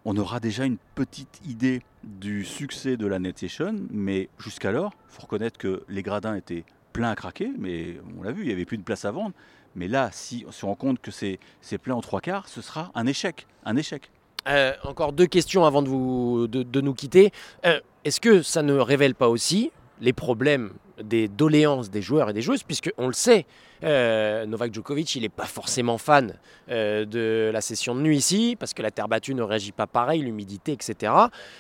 on 0.06 0.18
aura 0.18 0.40
déjà 0.40 0.66
une 0.66 0.78
petite 0.96 1.40
idée 1.48 1.82
du 2.04 2.44
succès 2.44 2.98
de 2.98 3.08
la 3.08 3.20
Net 3.20 3.40
Session. 3.40 3.76
Mais 3.90 4.30
jusqu'alors, 4.38 4.94
il 5.10 5.16
faut 5.16 5.22
reconnaître 5.22 5.58
que 5.58 5.84
les 5.88 6.04
gradins 6.04 6.36
étaient 6.36 6.66
pleins 6.94 7.12
à 7.12 7.16
craquer. 7.16 7.52
Mais 7.58 7.98
on 8.20 8.24
l'a 8.24 8.32
vu, 8.32 8.44
il 8.44 8.48
n'y 8.48 8.54
avait 8.54 8.66
plus 8.66 8.78
de 8.78 8.84
place 8.84 9.06
à 9.06 9.12
vendre. 9.12 9.34
Mais 9.76 9.88
là, 9.88 10.10
si 10.12 10.44
on 10.48 10.52
se 10.52 10.66
rend 10.66 10.76
compte 10.76 11.00
que 11.00 11.12
c'est 11.12 11.40
plein 11.82 11.96
en 11.96 12.02
trois 12.02 12.22
quarts, 12.22 12.50
ce 12.50 12.62
sera 12.62 12.92
un 12.96 13.08
échec. 13.08 13.48
Un 13.64 13.78
échec. 13.78 14.12
Euh, 14.48 14.74
encore 14.84 15.14
deux 15.14 15.28
questions 15.28 15.66
avant 15.66 15.82
de, 15.82 16.82
nous 16.82 16.94
quitter. 16.94 17.32
Euh, 17.66 17.80
Est-ce 18.04 18.20
que 18.20 18.42
ça 18.42 18.62
ne 18.62 18.74
révèle 18.74 19.16
pas 19.16 19.30
aussi 19.30 19.72
les 20.02 20.14
problèmes 20.14 20.72
des 21.04 21.28
doléances 21.28 21.90
des 21.90 22.02
joueurs 22.02 22.30
et 22.30 22.34
des 22.34 22.42
joueuses, 22.42 22.64
puisque 22.64 22.92
on 22.98 23.08
le 23.08 23.14
sait, 23.14 23.46
euh, 23.84 24.46
Novak 24.46 24.74
Djokovic, 24.74 25.16
il 25.16 25.22
n'est 25.22 25.30
pas 25.30 25.46
forcément 25.46 25.98
fan 25.98 26.34
euh, 26.70 27.06
de 27.06 27.50
la 27.54 27.62
session 27.62 27.96
de 27.96 28.02
nuit 28.02 28.18
ici, 28.18 28.56
parce 28.60 28.74
que 28.74 28.82
la 28.82 28.92
terre 28.92 29.08
battue 29.08 29.34
ne 29.34 29.42
réagit 29.42 29.72
pas 29.72 29.88
pareil, 29.88 30.22
l'humidité, 30.22 30.74
etc. 30.74 31.14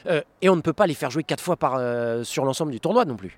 Euh, 0.08 0.22
et 0.42 0.50
on 0.50 0.56
ne 0.56 0.62
peut 0.62 0.74
pas 0.74 0.88
les 0.88 0.94
faire 0.94 1.10
jouer 1.10 1.24
quatre 1.24 1.44
fois 1.44 1.58
sur 2.24 2.46
l'ensemble 2.46 2.72
du 2.72 2.80
tournoi 2.80 3.06
non 3.06 3.16
plus. 3.16 3.38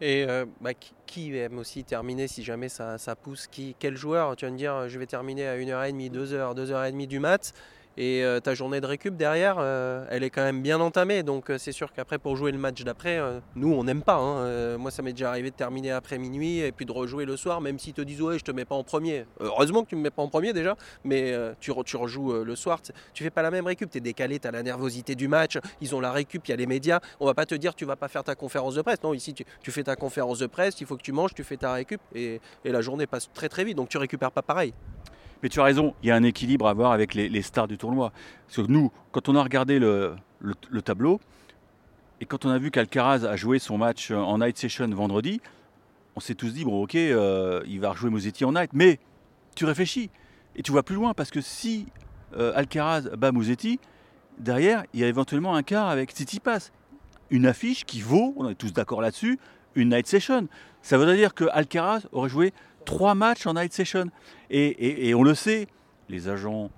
Et 0.00 0.26
bah, 0.60 0.72
qui 1.06 1.34
aime 1.36 1.58
aussi 1.58 1.82
terminer 1.82 2.28
si 2.28 2.42
jamais 2.42 2.68
ça, 2.68 2.98
pousse 3.22 3.48
Quel 3.78 3.96
joueur 3.96 4.36
Tu 4.36 4.44
vas 4.44 4.50
me 4.50 4.58
dire, 4.58 4.88
je 4.88 4.98
vais 4.98 5.06
terminer 5.06 5.46
à 5.46 5.56
1h30, 5.56 6.10
2h, 6.12 6.54
2h30 6.54 7.06
du 7.06 7.18
mat 7.18 7.54
et 7.96 8.22
euh, 8.24 8.40
ta 8.40 8.54
journée 8.54 8.80
de 8.80 8.86
récup 8.86 9.16
derrière, 9.16 9.56
euh, 9.58 10.04
elle 10.10 10.22
est 10.22 10.30
quand 10.30 10.42
même 10.42 10.62
bien 10.62 10.80
entamée. 10.80 11.22
Donc 11.22 11.50
euh, 11.50 11.58
c'est 11.58 11.72
sûr 11.72 11.92
qu'après, 11.92 12.18
pour 12.18 12.36
jouer 12.36 12.52
le 12.52 12.58
match 12.58 12.82
d'après, 12.82 13.20
nous, 13.54 13.72
on 13.72 13.84
n'aime 13.84 14.02
pas. 14.02 14.16
Hein. 14.16 14.76
moi, 14.78 14.90
ça 14.90 15.02
m'est 15.02 15.12
déjà 15.12 15.30
arrivé 15.30 15.50
de 15.50 15.56
terminer 15.56 15.92
après 15.92 16.18
minuit 16.18 16.58
et 16.58 16.72
puis 16.72 16.84
de 16.84 16.92
rejouer 16.92 17.24
le 17.24 17.36
soir, 17.36 17.60
même 17.60 17.78
s'ils 17.78 17.94
te 17.94 18.02
disent 18.02 18.22
ouais, 18.22 18.38
je 18.38 18.44
te 18.44 18.50
mets 18.50 18.64
pas 18.64 18.74
en 18.74 18.84
premier. 18.84 19.26
heureusement 19.40 19.82
que 19.82 19.90
tu 19.90 19.96
me 19.96 20.02
mets 20.02 20.10
pas 20.10 20.22
en 20.22 20.28
premier 20.28 20.52
déjà, 20.52 20.76
mais 21.04 21.34
tu, 21.60 21.70
re 21.70 21.84
tu, 21.84 21.96
rejoues 21.96 22.44
le 22.44 22.56
soir. 22.56 22.80
Tu 23.14 23.24
fais 23.24 23.30
pas 23.30 23.42
la 23.42 23.50
même 23.50 23.66
récup, 23.66 23.90
tu 23.90 23.98
es 23.98 24.00
décalé, 24.00 24.38
tu 24.38 24.48
as 24.48 24.50
la 24.50 24.62
nervosité 24.62 25.14
du 25.14 25.28
match, 25.28 25.58
ils 25.80 25.94
ont 25.94 26.00
la 26.00 26.12
récup, 26.12 26.46
il 26.46 26.50
y 26.50 26.54
a 26.54 26.56
les 26.56 26.66
médias. 26.66 27.00
On 27.20 27.26
va 27.26 27.34
pas 27.34 27.46
te 27.46 27.54
dire 27.54 27.74
tu 27.74 27.84
vas 27.84 27.96
pas 27.96 28.08
faire 28.08 28.24
ta 28.24 28.34
conférence 28.34 28.74
de 28.74 28.82
presse. 28.82 29.02
Non, 29.02 29.14
ici, 29.14 29.34
tu, 29.34 29.44
tu 29.62 29.70
fais 29.70 29.84
ta 29.84 29.96
conférence 29.96 30.38
de 30.38 30.46
presse, 30.46 30.80
il 30.80 30.86
faut 30.86 30.96
que 30.96 31.02
tu 31.02 31.12
manges, 31.12 31.34
tu 31.34 31.44
fais 31.44 31.56
ta 31.56 31.72
récup 31.72 32.00
et, 32.14 32.40
et 32.64 32.72
la 32.72 32.80
journée 32.80 33.06
passe 33.06 33.30
très 33.32 33.48
très 33.48 33.64
vite. 33.64 33.76
Donc 33.76 33.88
tu 33.88 33.98
récupères 33.98 34.32
pas 34.32 34.42
pareil. 34.42 34.74
Mais 35.42 35.48
tu 35.48 35.60
as 35.60 35.64
raison, 35.64 35.94
il 36.02 36.08
y 36.08 36.10
a 36.10 36.16
un 36.16 36.22
équilibre 36.22 36.66
à 36.66 36.70
avoir 36.70 36.92
avec 36.92 37.14
les, 37.14 37.42
stars 37.42 37.68
du 37.68 37.78
tournoi. 37.78 38.12
Parce 38.46 38.66
que 38.66 38.72
nous, 38.72 38.90
quand 39.12 39.28
on 39.28 39.36
a 39.36 39.42
regardé 39.42 39.78
le, 39.78 40.16
le, 40.40 40.54
le 40.70 40.82
tableau, 40.82 41.20
et 42.20 42.24
quand 42.24 42.46
on 42.46 42.50
a 42.50 42.58
vu 42.58 42.70
qu'Alcaraz 42.70 43.24
a 43.24 43.36
joué 43.36 43.58
son 43.58 43.76
match 43.76 44.10
en 44.10 44.38
night 44.38 44.56
session 44.56 44.88
vendredi, 44.88 45.40
on 46.16 46.20
s'est 46.20 46.34
tous 46.34 46.52
dit, 46.54 46.64
bon 46.64 46.82
ok, 46.82 46.94
euh, 46.94 47.62
il 47.66 47.78
va 47.80 47.90
rejouer 47.90 48.10
Musetti 48.10 48.44
en 48.44 48.52
night. 48.52 48.70
Mais 48.72 48.98
tu 49.54 49.66
réfléchis, 49.66 50.10
et 50.56 50.62
tu 50.62 50.72
vois 50.72 50.82
plus 50.82 50.96
loin, 50.96 51.12
parce 51.12 51.30
que 51.30 51.42
si 51.42 51.86
euh, 52.36 52.52
Alcaraz 52.54 53.02
bat 53.16 53.32
Musetti, 53.32 53.78
derrière, 54.38 54.84
il 54.94 55.00
y 55.00 55.04
a 55.04 55.08
éventuellement 55.08 55.54
un 55.54 55.62
quart 55.62 55.88
avec 55.88 56.10
Tsitsipas. 56.10 56.70
Une 57.28 57.46
affiche 57.46 57.84
qui 57.84 58.00
vaut, 58.00 58.34
on 58.36 58.48
est 58.48 58.54
tous 58.54 58.72
d'accord 58.72 59.02
là-dessus, 59.02 59.38
une 59.74 59.90
night 59.90 60.06
session. 60.06 60.48
Ça 60.80 60.96
veut 60.96 61.14
dire 61.14 61.34
que 61.34 61.44
Alcaraz 61.52 62.06
aurait 62.12 62.30
joué 62.30 62.54
trois 62.86 63.14
matchs 63.14 63.46
en 63.46 63.54
night 63.54 63.72
session. 63.72 64.06
Et, 64.48 64.66
et, 64.66 65.08
et, 65.08 65.14
on 65.14 65.22
le 65.22 65.34
sait, 65.34 65.66
les 66.08 66.28
agents, 66.28 66.70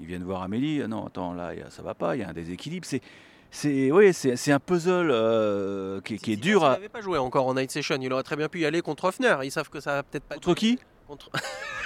ils 0.00 0.06
viennent 0.06 0.24
voir 0.24 0.42
Amélie, 0.42 0.80
non, 0.88 1.06
attends, 1.06 1.34
là, 1.34 1.52
ça 1.68 1.82
va 1.82 1.94
pas, 1.94 2.16
il 2.16 2.20
y 2.20 2.22
a 2.22 2.28
un 2.28 2.34
déséquilibre. 2.34 2.86
C'est. 2.86 3.02
C'est 3.50 3.90
oui, 3.90 4.12
c'est 4.12 4.52
un 4.52 4.60
puzzle 4.60 5.08
euh, 5.10 6.02
qui, 6.02 6.18
qui, 6.18 6.34
est 6.34 6.36
dur. 6.36 6.66
à... 6.66 6.72
Il 6.72 6.72
n'avait 6.72 6.88
pas 6.90 7.00
joué 7.00 7.16
encore 7.16 7.46
en 7.46 7.54
night 7.54 7.70
session. 7.70 7.96
Il 7.98 8.12
aurait 8.12 8.22
très 8.22 8.36
bien 8.36 8.50
pu 8.50 8.60
y 8.60 8.66
aller 8.66 8.82
contre 8.82 9.04
Hoffner. 9.04 9.36
Ils 9.42 9.50
savent 9.50 9.70
que 9.70 9.80
ça 9.80 9.94
va 9.94 10.02
peut-être 10.02 10.24
pas. 10.24 10.34
Contre 10.34 10.52
qui 10.52 10.78
contre... 11.08 11.30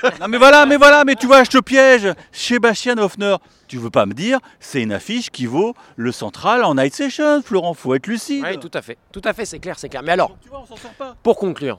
non 0.21 0.29
mais 0.29 0.37
voilà, 0.37 0.67
mais 0.67 0.77
voilà, 0.77 1.05
mais 1.05 1.15
tu 1.15 1.27
vois, 1.27 1.45
je 1.45 1.51
te 1.51 1.59
piège. 1.59 2.09
Sébastien 2.33 2.99
Hoffner, 2.99 3.37
tu 3.69 3.79
veux 3.79 3.91
pas 3.91 4.05
me 4.05 4.13
dire, 4.13 4.41
c'est 4.59 4.83
une 4.83 4.93
affiche 4.93 5.31
qui 5.31 5.47
vaut 5.47 5.75
le 5.97 6.13
central 6.13 6.65
en 6.65 6.75
night 6.75 6.95
session, 6.95 7.41
Florent, 7.43 7.75
faut 7.75 7.95
être 7.95 8.09
lucide. 8.09 8.45
Oui, 8.45 8.59
tout 8.59 8.71
à 8.75 8.83
fait, 8.83 8.99
tout 9.13 9.23
à 9.25 9.33
fait, 9.33 9.45
c'est 9.45 9.61
clair, 9.61 9.79
c'est 9.79 9.89
clair. 9.89 10.03
Mais 10.03 10.13
alors, 10.13 10.37
tu 10.43 10.49
vois, 10.49 10.61
on 10.61 10.67
s'en 10.67 10.77
sort 10.77 10.93
pas. 10.95 11.17
Pour 11.23 11.37
conclure, 11.37 11.79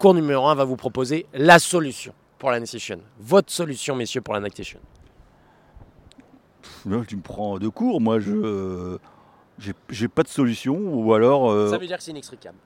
cours 0.00 0.14
numéro 0.14 0.46
1 0.48 0.54
va 0.56 0.64
vous 0.64 0.76
proposer 0.76 1.26
la 1.34 1.58
solution. 1.60 2.12
pour 2.38 2.50
la 2.50 2.58
Night 2.58 2.70
Session. 2.70 2.98
Votre 3.18 3.52
solution, 3.52 3.94
messieurs, 3.94 4.22
pour 4.22 4.32
la 4.32 4.40
Night 4.40 4.56
Session. 4.56 4.80
Là, 6.86 7.02
tu 7.06 7.16
me 7.16 7.20
prends 7.22 7.58
de 7.58 7.68
court. 7.68 8.00
Moi, 8.00 8.18
je 8.18 8.32
euh, 8.32 8.98
j'ai- 9.58 9.74
j'ai 9.90 10.08
pas 10.08 10.22
de 10.22 10.28
solution. 10.28 10.74
Ou 10.74 11.12
alors. 11.12 11.50
euh, 11.50 11.68
Ça 11.70 11.76
veut 11.76 11.86
dire 11.86 11.98
que 11.98 12.02
c'est 12.02 12.12
inextricable. 12.12 12.56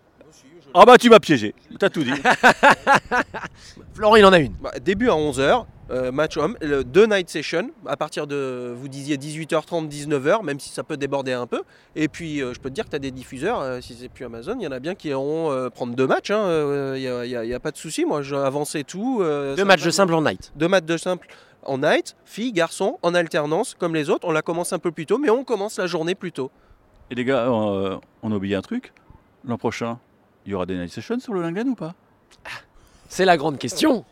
Ah 0.73 0.85
bah 0.85 0.97
tu 0.97 1.11
m'as 1.11 1.19
piégé. 1.21 1.55
T'as 1.79 1.91
tout 1.91 2.05
dit. 2.05 2.13
Florent, 3.95 4.15
il 4.17 4.25
en 4.25 4.33
a 4.33 4.39
une. 4.39 4.53
Bah, 4.55 4.71
début 4.81 5.09
à 5.09 5.15
11h, 5.15 5.67
match 6.13 6.37
homme, 6.37 6.57
le- 6.61 6.83
deux 6.85 7.07
night 7.07 7.29
session, 7.29 7.71
à 7.87 7.97
partir 7.97 8.27
de, 8.27 8.75
vous 8.77 8.89
disiez 8.89 9.17
18h30, 9.17 9.89
19h, 9.89 10.43
même 10.43 10.59
si 10.59 10.71
ça 10.71 10.83
peut 10.83 10.97
déborder 10.97 11.33
un 11.33 11.47
peu. 11.47 11.63
Et 11.95 12.09
puis, 12.09 12.41
euh, 12.43 12.55
je 12.55 12.61
peux 12.61 12.71
te 12.71 12.75
dire 12.75 12.85
que 12.85 12.91
tu 12.91 12.97
as 12.97 13.01
des 13.01 13.11
diffuseurs, 13.11 13.61
euh, 13.61 13.81
si 13.81 13.95
c'est 13.95 14.09
plus 14.09 14.25
Amazon, 14.25 14.57
il 14.59 14.65
y 14.65 14.67
en 14.67 14.73
a 14.73 14.81
bien 14.81 14.95
qui 14.95 15.09
iront 15.09 15.51
euh, 15.51 15.69
prendre 15.71 15.95
deux 15.95 16.07
matchs, 16.07 16.31
il 16.31 17.45
n'y 17.47 17.55
a, 17.55 17.61
pas 17.61 17.71
de 17.71 17.77
souci. 17.77 18.05
Moi, 18.05 18.23
avancé 18.45 18.85
tout. 18.85 19.19
euh, 19.23 19.55
Deux 19.57 19.65
matchs 19.65 19.83
de 19.85 19.91
simple 19.91 20.15
en 20.15 20.23
night. 20.23 20.53
Deux 20.57 20.69
matchs 20.69 20.85
de 20.87 20.97
simple 20.97 21.29
en 21.67 21.79
night, 21.79 22.17
filles, 22.25 22.53
garçons, 22.53 22.99
en 23.03 23.15
alternance, 23.15 23.75
comme 23.79 23.95
les 23.95 24.11
autres. 24.11 24.27
On 24.29 24.33
la 24.33 24.43
commence 24.43 24.73
un 24.73 24.79
peu 24.79 24.91
plus 24.91 25.07
tôt, 25.07 25.19
mais 25.19 25.31
on 25.31 25.45
commence 25.45 25.79
la 25.79 25.87
journée 25.87 26.15
plus 26.15 26.33
tôt. 26.33 26.51
Et 27.11 27.15
les 27.15 27.25
gars, 27.25 27.47
euh, 27.51 27.97
on 28.23 28.33
a 28.33 28.35
oublié 28.37 28.55
un 28.57 28.63
truc. 28.63 28.93
L'an 29.47 29.59
prochain, 29.59 29.99
il 30.47 30.53
y 30.53 30.55
aura 30.55 30.67
des 30.67 30.77
night 30.77 30.91
sessions 30.93 31.21
sur 31.21 31.35
le 31.35 31.43
Lingen 31.43 31.69
ou 31.69 31.75
pas? 31.75 31.95
C'est 33.09 33.25
la 33.27 33.37
grande 33.37 33.59
question. 33.59 34.05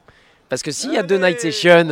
Parce 0.53 0.63
que 0.63 0.71
s'il 0.71 0.93
y 0.93 0.99
a 0.99 1.03
deux 1.03 1.17
night 1.17 1.41
sessions, 1.41 1.89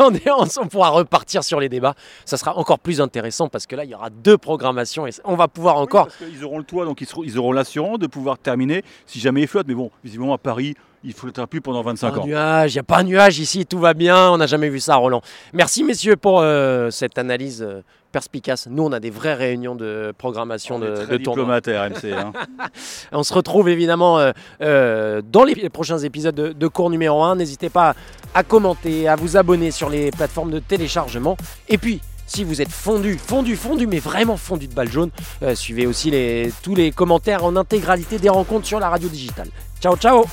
on, 0.00 0.12
est- 0.12 0.28
on- 0.36 0.44
on 0.60 0.66
pourra 0.66 0.88
repartir 0.88 1.44
sur 1.44 1.60
les 1.60 1.68
débats. 1.68 1.94
Ça 2.24 2.36
sera 2.36 2.58
encore 2.58 2.80
plus 2.80 3.00
intéressant 3.00 3.46
parce 3.48 3.64
que 3.64 3.76
là, 3.76 3.84
il 3.84 3.90
y 3.90 3.94
aura 3.94 4.10
deux 4.10 4.36
programmations 4.36 5.06
et 5.06 5.10
on 5.22 5.36
va 5.36 5.46
pouvoir 5.46 5.76
encore. 5.76 6.08
Ils 6.32 6.44
auront 6.44 6.58
le 6.58 6.64
toit, 6.64 6.84
donc 6.84 7.00
ils, 7.00 7.06
seront- 7.06 7.22
ils 7.22 7.38
auront 7.38 7.52
l'assurance 7.52 8.00
de 8.00 8.08
pouvoir 8.08 8.38
terminer 8.38 8.82
si 9.06 9.20
jamais 9.20 9.42
ils 9.42 9.46
flottent. 9.46 9.68
Mais 9.68 9.74
bon, 9.76 9.92
visiblement 10.02 10.34
à 10.34 10.38
Paris, 10.38 10.74
il 11.04 11.12
flottera 11.12 11.46
plus 11.46 11.60
pendant 11.60 11.80
25 11.82 12.10
Pas 12.10 12.16
un 12.16 12.18
ans. 12.22 12.26
nuage, 12.26 12.72
il 12.72 12.74
n'y 12.74 12.80
a 12.80 12.82
pas 12.82 12.98
un 12.98 13.04
nuage 13.04 13.38
ici, 13.38 13.66
tout 13.66 13.78
va 13.78 13.94
bien, 13.94 14.32
on 14.32 14.36
n'a 14.36 14.48
jamais 14.48 14.68
vu 14.68 14.80
ça, 14.80 14.96
Roland. 14.96 15.22
Merci 15.52 15.84
messieurs 15.84 16.16
pour 16.16 16.40
euh, 16.40 16.90
cette 16.90 17.18
analyse 17.18 17.62
euh, 17.62 17.82
perspicace. 18.12 18.68
Nous, 18.70 18.84
on 18.84 18.92
a 18.92 19.00
des 19.00 19.10
vraies 19.10 19.34
réunions 19.34 19.74
de 19.74 20.12
programmation 20.16 20.76
On 20.76 20.82
est 20.82 20.86
de, 20.90 20.94
très 20.96 21.06
de 21.06 21.16
diplomate 21.16 21.66
RMC. 21.66 22.12
hein. 22.12 22.32
On 23.12 23.22
se 23.22 23.34
retrouve 23.34 23.68
évidemment 23.68 24.18
euh, 24.18 24.32
euh, 24.60 25.22
dans 25.24 25.44
les, 25.44 25.54
les 25.54 25.70
prochains 25.70 25.98
épisodes 25.98 26.34
de, 26.34 26.52
de 26.52 26.68
cours 26.68 26.90
numéro 26.90 27.22
1. 27.24 27.36
N'hésitez 27.36 27.70
pas 27.70 27.94
à 28.34 28.42
commenter, 28.44 29.08
à 29.08 29.16
vous 29.16 29.36
abonner 29.36 29.70
sur 29.70 29.88
les 29.90 30.10
plateformes 30.10 30.50
de 30.50 30.58
téléchargement. 30.58 31.36
Et 31.68 31.78
puis, 31.78 32.00
si 32.26 32.44
vous 32.44 32.62
êtes 32.62 32.70
fondu, 32.70 33.18
fondu, 33.18 33.56
fondu, 33.56 33.86
mais 33.86 33.98
vraiment 33.98 34.36
fondu 34.36 34.68
de 34.68 34.74
balle 34.74 34.90
jaune, 34.90 35.10
euh, 35.42 35.54
suivez 35.54 35.86
aussi 35.86 36.10
les, 36.10 36.52
tous 36.62 36.74
les 36.74 36.90
commentaires 36.92 37.44
en 37.44 37.56
intégralité 37.56 38.18
des 38.18 38.28
rencontres 38.30 38.66
sur 38.66 38.78
la 38.80 38.88
radio 38.88 39.08
digitale. 39.08 39.48
Ciao, 39.80 39.96
ciao 39.96 40.24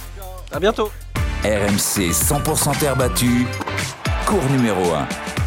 À 0.52 0.60
bientôt 0.60 0.92
RMC 1.44 2.12
100% 2.12 2.78
terre 2.80 2.96
battue, 2.98 3.48
cours 4.26 4.44
numéro 4.52 4.94
1. 4.94 5.39